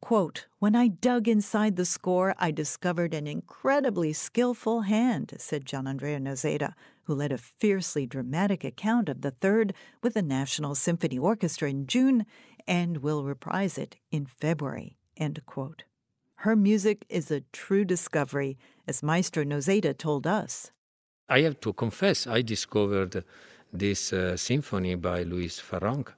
Quote, 0.00 0.46
When 0.60 0.76
I 0.76 0.86
dug 0.86 1.26
inside 1.26 1.74
the 1.74 1.84
score, 1.84 2.36
I 2.38 2.52
discovered 2.52 3.12
an 3.12 3.26
incredibly 3.26 4.12
skillful 4.12 4.82
hand, 4.82 5.34
said 5.38 5.64
Gianandrea 5.64 6.20
Noseda, 6.20 6.74
who 7.04 7.14
led 7.16 7.32
a 7.32 7.38
fiercely 7.38 8.06
dramatic 8.06 8.62
account 8.62 9.08
of 9.08 9.22
the 9.22 9.32
third 9.32 9.74
with 10.00 10.14
the 10.14 10.22
National 10.22 10.76
Symphony 10.76 11.18
Orchestra 11.18 11.68
in 11.68 11.88
June 11.88 12.26
and 12.68 12.98
will 12.98 13.24
reprise 13.24 13.76
it 13.76 13.96
in 14.12 14.26
February. 14.26 14.96
End 15.16 15.42
quote. 15.44 15.82
Her 16.36 16.54
music 16.54 17.04
is 17.08 17.32
a 17.32 17.42
true 17.52 17.84
discovery, 17.84 18.58
as 18.86 19.02
Maestro 19.02 19.42
Noseda 19.42 19.98
told 19.98 20.24
us. 20.24 20.70
I 21.30 21.42
have 21.42 21.60
to 21.60 21.72
confess, 21.72 22.26
I 22.26 22.42
discovered 22.42 23.24
this 23.72 24.12
uh, 24.12 24.36
symphony 24.36 24.96
by 24.96 25.22
Louise 25.22 25.60
Farrenc. 25.60 26.08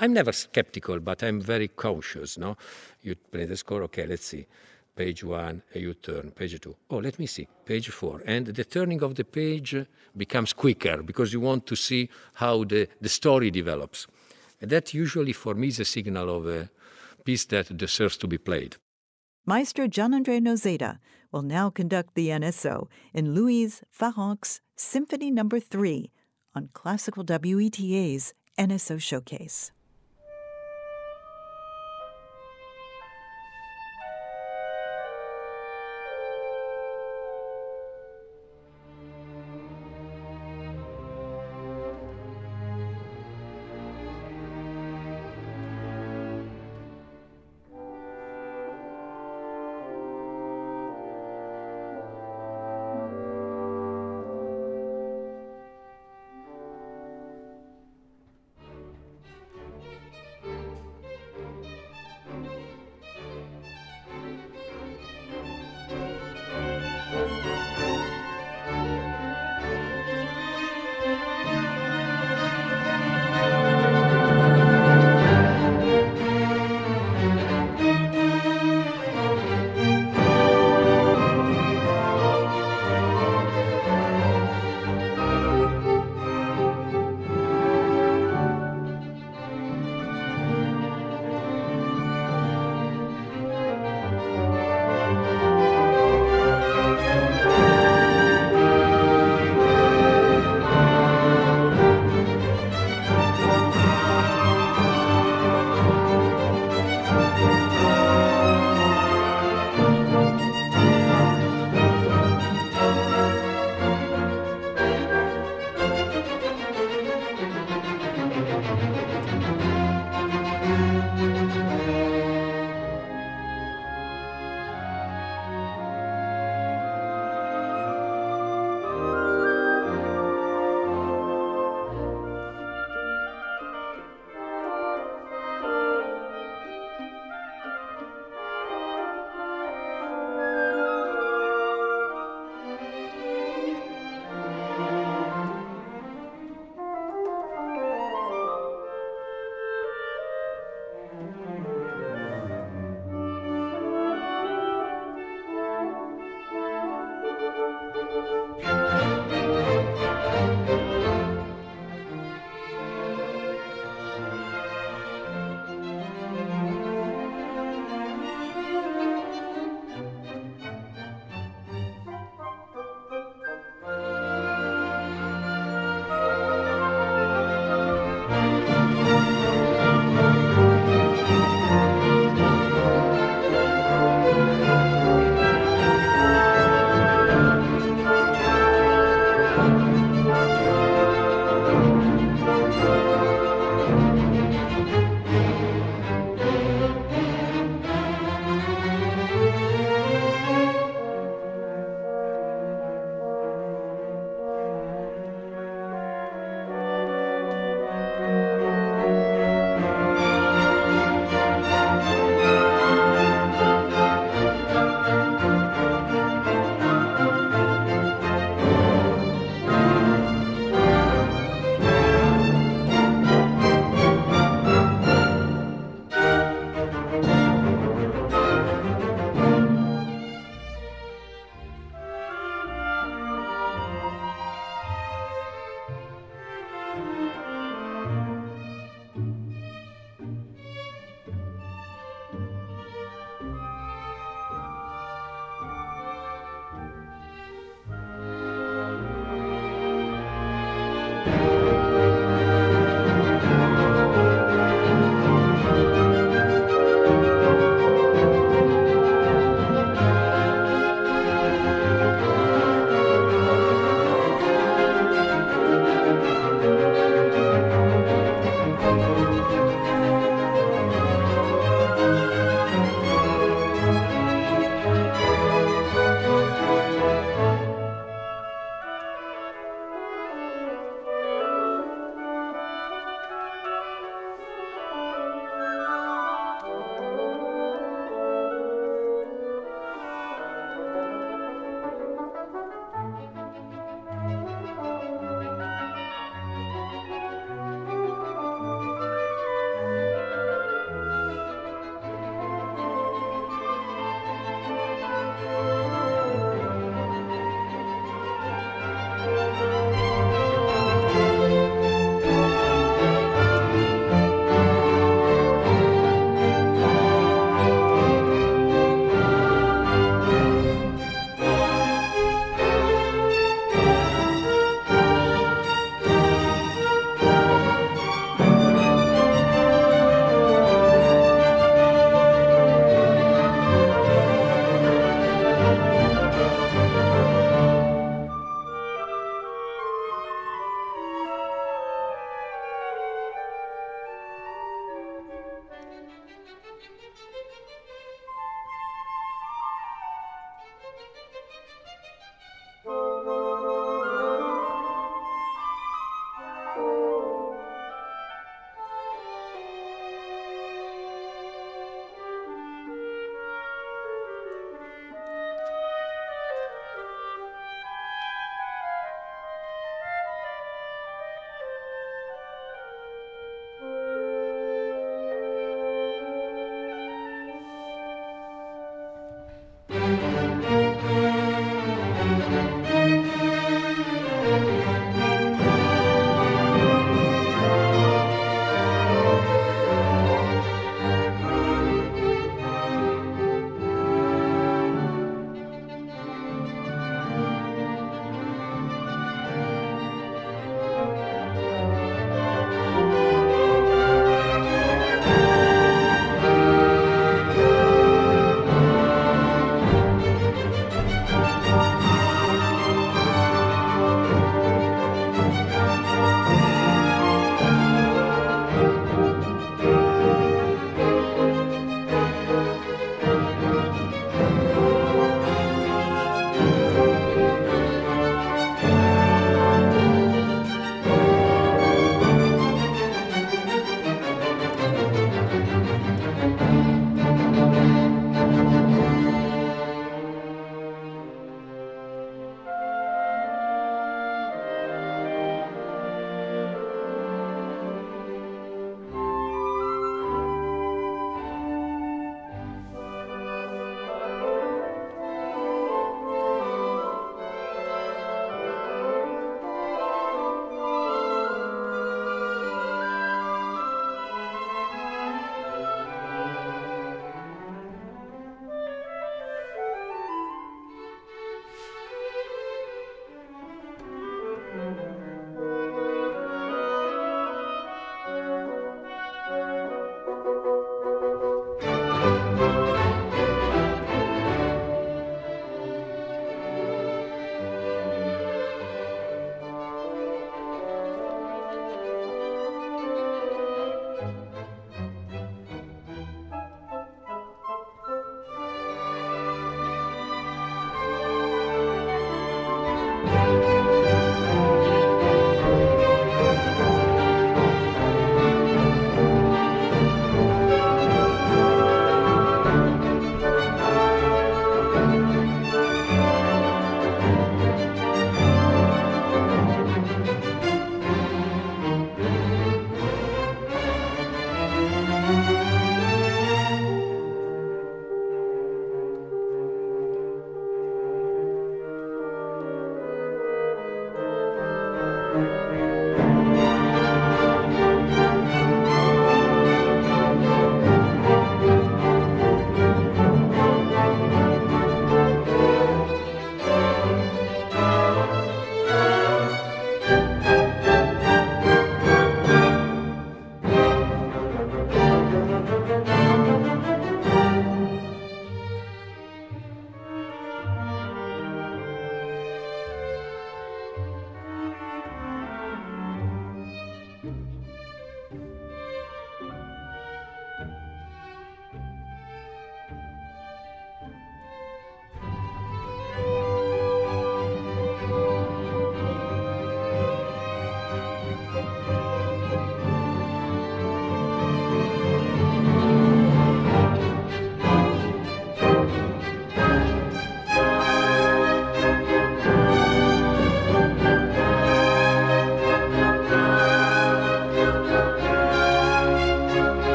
I'm 0.00 0.12
never 0.12 0.30
skeptical, 0.30 1.00
but 1.00 1.24
I'm 1.24 1.40
very 1.40 1.66
cautious. 1.66 2.38
No, 2.38 2.56
you 3.02 3.16
play 3.16 3.46
the 3.46 3.56
score. 3.56 3.82
Okay, 3.82 4.06
let's 4.06 4.26
see. 4.26 4.46
Page 4.94 5.24
one, 5.24 5.62
you 5.74 5.94
turn. 5.94 6.30
Page 6.30 6.60
two. 6.60 6.76
Oh, 6.90 6.98
let 6.98 7.18
me 7.18 7.26
see. 7.26 7.48
Page 7.64 7.88
four, 7.88 8.22
and 8.24 8.46
the 8.46 8.64
turning 8.64 9.02
of 9.02 9.16
the 9.16 9.24
page 9.24 9.74
becomes 10.16 10.52
quicker 10.52 11.02
because 11.02 11.32
you 11.32 11.40
want 11.40 11.66
to 11.66 11.74
see 11.74 12.08
how 12.34 12.62
the, 12.62 12.88
the 13.00 13.08
story 13.08 13.50
develops. 13.50 14.06
And 14.60 14.70
that 14.70 14.94
usually, 14.94 15.32
for 15.32 15.54
me, 15.54 15.68
is 15.68 15.80
a 15.80 15.84
signal 15.84 16.36
of 16.36 16.46
a 16.46 16.70
piece 17.24 17.46
that 17.46 17.76
deserves 17.76 18.16
to 18.18 18.28
be 18.28 18.38
played. 18.38 18.76
Maestro 19.46 19.88
Gianandrea 19.88 20.40
Noseda 20.40 20.98
will 21.32 21.42
now 21.42 21.70
conduct 21.70 22.14
the 22.14 22.28
NSO 22.28 22.88
in 23.14 23.34
Louise 23.34 23.82
Farrenc's 23.90 24.60
Symphony 24.76 25.30
No. 25.30 25.48
3 25.48 26.10
on 26.54 26.70
Classical 26.72 27.24
WETA's 27.24 28.34
NSO 28.58 29.00
Showcase. 29.00 29.72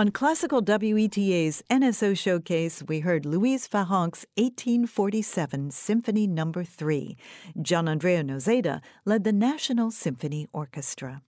On 0.00 0.10
Classical 0.10 0.62
WETA's 0.62 1.62
NSO 1.68 2.16
showcase, 2.16 2.82
we 2.88 3.00
heard 3.00 3.26
Louise 3.26 3.66
Farrenc's 3.66 4.24
1847 4.38 5.70
Symphony 5.72 6.26
No. 6.26 6.50
3. 6.50 7.18
Gianandrea 7.58 8.24
Noseda 8.24 8.80
led 9.04 9.24
the 9.24 9.32
National 9.34 9.90
Symphony 9.90 10.48
Orchestra. 10.54 11.20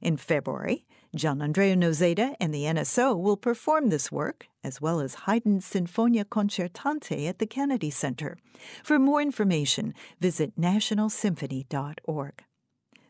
In 0.00 0.16
February, 0.16 0.86
Gianandrea 1.16 1.74
Noseda 1.74 2.36
and 2.38 2.54
the 2.54 2.62
NSO 2.62 3.20
will 3.20 3.36
perform 3.36 3.88
this 3.88 4.12
work, 4.12 4.46
as 4.62 4.80
well 4.80 5.00
as 5.00 5.26
Haydn's 5.26 5.68
Sinfonia 5.68 6.24
Concertante 6.24 7.26
at 7.26 7.40
the 7.40 7.48
Kennedy 7.48 7.90
Center. 7.90 8.38
For 8.84 9.00
more 9.00 9.20
information, 9.22 9.92
visit 10.20 10.54
nationalsymphony.org. 10.56 12.44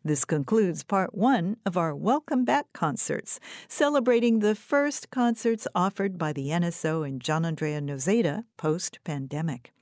This 0.07 0.27
concludes 0.27 0.83
part 0.83 1.15
one 1.15 1.57
of 1.65 1.79
our 1.79 1.97
Welcome 1.97 2.45
Back 2.45 2.67
concerts, 2.75 3.41
celebrating 3.69 4.41
the 4.41 4.55
first 4.55 5.09
concerts 5.11 5.67
offered 5.75 6.19
by 6.19 6.35
the 6.35 6.49
NSO 6.49 7.09
and 7.09 7.23
Gianandrea 7.23 7.81
Noseda 7.81 8.45
post 8.59 8.99
pandemic. 9.03 9.73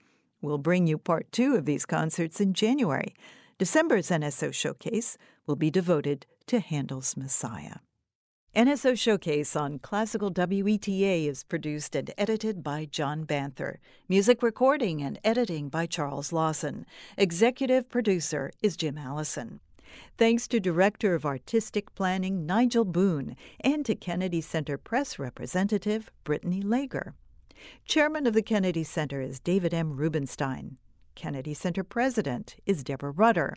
We'll 0.40 0.58
bring 0.58 0.86
you 0.86 0.96
part 0.96 1.32
two 1.32 1.56
of 1.56 1.64
these 1.64 1.84
concerts 1.84 2.40
in 2.40 2.52
January. 2.52 3.16
December's 3.58 4.10
NSO 4.10 4.54
Showcase 4.54 5.18
will 5.44 5.56
be 5.56 5.72
devoted 5.72 6.24
to 6.46 6.60
Handel's 6.60 7.16
Messiah. 7.16 7.78
NSO 8.54 8.96
Showcase 8.96 9.56
on 9.56 9.80
Classical 9.80 10.30
WETA 10.30 11.26
is 11.26 11.42
produced 11.42 11.96
and 11.96 12.12
edited 12.16 12.62
by 12.62 12.84
John 12.84 13.24
Banther. 13.24 13.80
Music 14.08 14.40
recording 14.40 15.02
and 15.02 15.18
editing 15.24 15.68
by 15.68 15.86
Charles 15.86 16.32
Lawson. 16.32 16.86
Executive 17.18 17.88
producer 17.88 18.52
is 18.62 18.76
Jim 18.76 18.96
Allison. 18.96 19.58
Thanks 20.16 20.46
to 20.48 20.60
Director 20.60 21.14
of 21.14 21.24
Artistic 21.24 21.94
Planning 21.94 22.46
Nigel 22.46 22.84
Boone 22.84 23.36
and 23.60 23.84
to 23.86 23.94
Kennedy 23.94 24.40
Center 24.40 24.78
Press 24.78 25.18
Representative 25.18 26.10
Brittany 26.24 26.62
Lager. 26.62 27.14
Chairman 27.84 28.26
of 28.26 28.34
the 28.34 28.42
Kennedy 28.42 28.84
Center 28.84 29.20
is 29.20 29.40
David 29.40 29.72
M. 29.72 29.96
Rubenstein. 29.96 30.78
Kennedy 31.14 31.54
Center 31.54 31.84
President 31.84 32.56
is 32.66 32.82
Deborah 32.82 33.10
Rutter, 33.10 33.54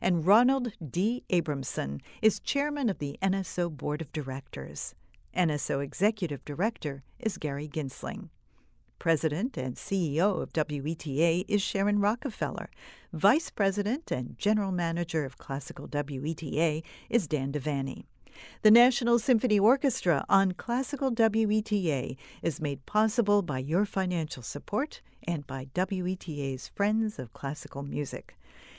and 0.00 0.26
Ronald 0.26 0.72
D. 0.90 1.24
Abramson 1.30 2.00
is 2.20 2.40
Chairman 2.40 2.88
of 2.88 2.98
the 2.98 3.18
NSO 3.22 3.70
Board 3.70 4.00
of 4.00 4.12
Directors. 4.12 4.94
NSO 5.36 5.82
Executive 5.82 6.44
Director 6.44 7.02
is 7.18 7.38
Gary 7.38 7.68
Ginstling. 7.68 8.30
President 8.98 9.56
and 9.56 9.76
CEO 9.76 10.42
of 10.42 10.52
WETA 10.52 11.44
is 11.48 11.62
Sharon 11.62 12.00
Rockefeller. 12.00 12.70
Vice 13.12 13.50
President 13.50 14.10
and 14.10 14.38
General 14.38 14.72
Manager 14.72 15.24
of 15.24 15.38
Classical 15.38 15.86
WETA 15.88 16.82
is 17.08 17.26
Dan 17.26 17.52
Devaney. 17.52 18.04
The 18.62 18.70
National 18.70 19.18
Symphony 19.18 19.58
Orchestra 19.58 20.24
on 20.28 20.52
Classical 20.52 21.10
WETA 21.10 22.16
is 22.42 22.60
made 22.60 22.84
possible 22.86 23.42
by 23.42 23.58
your 23.58 23.84
financial 23.84 24.42
support 24.42 25.00
and 25.26 25.46
by 25.46 25.66
WETA's 25.74 26.68
Friends 26.68 27.18
of 27.18 27.32
Classical 27.32 27.82
Music. 27.82 28.36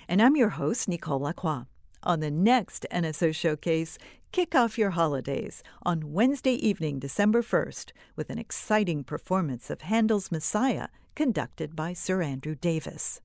And 0.08 0.22
I'm 0.22 0.36
your 0.36 0.50
host, 0.50 0.88
Nicole 0.88 1.20
Lacroix. 1.20 1.66
On 2.04 2.20
the 2.20 2.32
next 2.32 2.86
NSO 2.92 3.34
Showcase, 3.34 3.98
kick 4.32 4.54
off 4.54 4.78
your 4.78 4.92
holidays 4.92 5.64
on 5.84 6.14
Wednesday 6.14 6.54
evening, 6.54 7.00
December 7.00 7.42
1st, 7.42 7.92
with 8.16 8.30
an 8.30 8.38
exciting 8.38 9.04
performance 9.04 9.70
of 9.70 9.82
Handel's 9.82 10.32
Messiah 10.32 10.88
conducted 11.16 11.76
by 11.76 11.94
Sir 11.94 12.22
Andrew 12.22 12.56
Davis. 12.56 13.20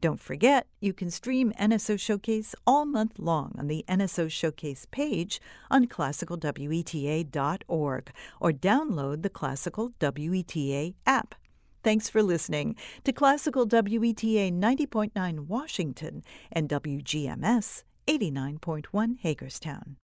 Don't 0.00 0.20
forget, 0.20 0.66
you 0.80 0.92
can 0.92 1.10
stream 1.10 1.52
NSO 1.58 1.98
Showcase 1.98 2.54
all 2.66 2.86
month 2.86 3.18
long 3.18 3.56
on 3.58 3.66
the 3.66 3.84
NSO 3.88 4.30
Showcase 4.30 4.86
page 4.90 5.40
on 5.70 5.86
classicalweta.org 5.86 8.12
or 8.40 8.52
download 8.52 9.22
the 9.22 9.30
Classical 9.30 9.90
WETA 9.98 10.94
app. 11.06 11.34
Thanks 11.82 12.08
for 12.08 12.22
listening 12.22 12.76
to 13.04 13.12
Classical 13.12 13.66
WETA 13.66 14.52
90.9 14.52 15.46
Washington 15.46 16.22
and 16.52 16.68
WGMS 16.68 17.82
89.1 18.08 19.18
Hagerstown. 19.20 19.96